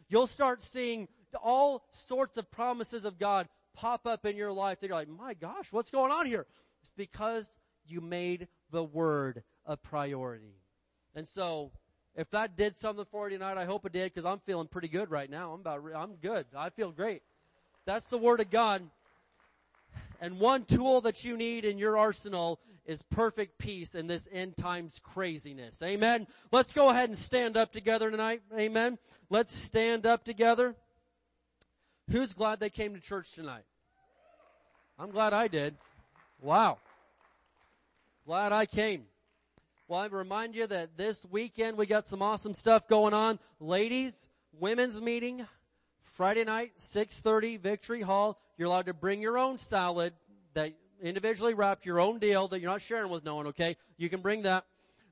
[0.10, 1.08] You'll start seeing
[1.42, 5.36] all sorts of promises of God pop up in your life that you're like, my
[5.36, 6.46] gosh, what's going on here?
[6.82, 10.56] It's because you made the word a priority.
[11.16, 11.72] And so,
[12.16, 14.88] if that did something for you tonight, I hope it did because I'm feeling pretty
[14.88, 15.54] good right now.
[15.54, 16.46] I'm about, I'm good.
[16.56, 17.24] I feel great.
[17.86, 18.84] That's the word of God.
[20.22, 24.56] And one tool that you need in your arsenal is perfect peace in this end
[24.58, 25.82] times craziness.
[25.82, 26.28] Amen.
[26.52, 28.42] Let's go ahead and stand up together tonight.
[28.58, 28.98] Amen.
[29.30, 30.76] Let's stand up together.
[32.12, 33.66] Who's glad they came to church tonight?
[34.98, 35.76] I'm glad I did.
[36.42, 36.78] Wow.
[38.26, 39.06] Glad I came.
[39.88, 43.38] Well, I remind you that this weekend we got some awesome stuff going on.
[43.60, 44.28] Ladies,
[44.60, 45.46] women's meeting,
[46.02, 48.40] Friday night, 6.30, Victory Hall.
[48.58, 50.14] You're allowed to bring your own salad
[50.56, 50.74] that
[51.04, 53.78] individually wrapped, your own deal that you're not sharing with no one, okay?
[53.98, 54.66] You can bring that.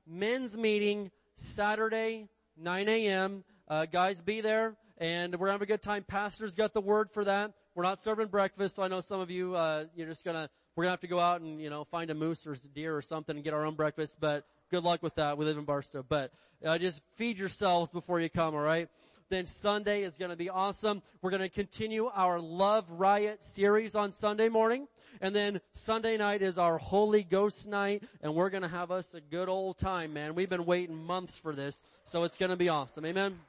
[0.08, 3.44] Men's meeting, Saturday, 9 a.m.
[3.68, 6.02] Uh, guys, be there and we're having a good time.
[6.02, 7.52] Pastor's got the word for that.
[7.76, 10.82] We're not serving breakfast, so I know some of you, uh, you're just gonna, we're
[10.82, 13.02] gonna have to go out and, you know, find a moose or a deer or
[13.02, 15.38] something and get our own breakfast, but good luck with that.
[15.38, 16.32] We live in Barstow, but,
[16.64, 18.88] uh, just feed yourselves before you come, alright?
[19.30, 21.02] Then Sunday is gonna be awesome.
[21.22, 24.86] We're gonna continue our Love Riot series on Sunday morning.
[25.20, 29.20] And then Sunday night is our Holy Ghost night, and we're gonna have us a
[29.20, 30.34] good old time, man.
[30.34, 33.06] We've been waiting months for this, so it's gonna be awesome.
[33.06, 33.40] Amen?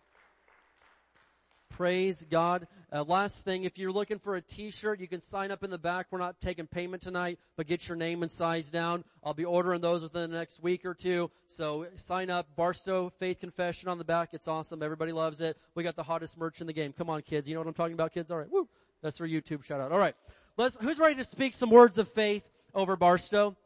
[1.76, 2.68] Praise God.
[2.90, 5.78] Uh, last thing, if you're looking for a t-shirt, you can sign up in the
[5.78, 6.08] back.
[6.10, 9.04] We're not taking payment tonight, but get your name and size down.
[9.22, 11.30] I'll be ordering those within the next week or two.
[11.48, 12.48] So sign up.
[12.56, 14.30] Barstow Faith Confession on the back.
[14.32, 14.82] It's awesome.
[14.82, 15.58] Everybody loves it.
[15.76, 16.94] We got the hottest merch in the game.
[16.94, 17.46] Come on, kids.
[17.46, 18.32] You know what I'm talking about, kids?
[18.32, 18.50] All right.
[18.50, 18.70] Woo.
[19.02, 19.92] That's for YouTube shout out.
[19.92, 20.16] All right.
[20.56, 23.58] Let's, who's ready to speak some words of faith over Barstow?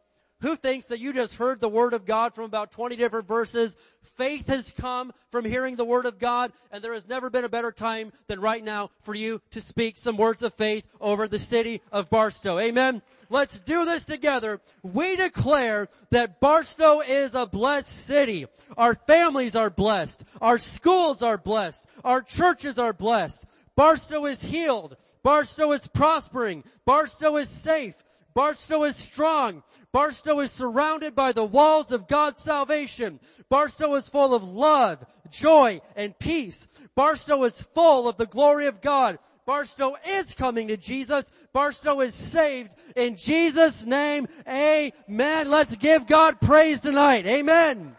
[0.41, 3.75] Who thinks that you just heard the word of God from about 20 different verses?
[4.15, 7.49] Faith has come from hearing the word of God and there has never been a
[7.49, 11.39] better time than right now for you to speak some words of faith over the
[11.39, 12.57] city of Barstow.
[12.57, 13.01] Amen.
[13.29, 14.61] Let's do this together.
[14.81, 18.47] We declare that Barstow is a blessed city.
[18.77, 20.23] Our families are blessed.
[20.41, 21.85] Our schools are blessed.
[22.03, 23.45] Our churches are blessed.
[23.75, 24.95] Barstow is healed.
[25.21, 26.63] Barstow is prospering.
[26.85, 27.95] Barstow is safe.
[28.39, 29.63] Barstow is strong.
[29.91, 33.19] Barstow is surrounded by the walls of God's salvation.
[33.49, 36.65] Barstow is full of love, joy, and peace.
[36.95, 39.19] Barstow is full of the glory of God.
[39.45, 41.33] Barstow is coming to Jesus.
[41.51, 42.73] Barstow is saved.
[42.95, 45.49] In Jesus' name, amen.
[45.49, 47.25] Let's give God praise tonight.
[47.25, 47.97] Amen.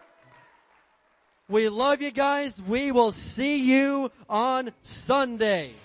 [1.49, 2.59] We love you guys.
[2.59, 5.75] We will see you on Sunday.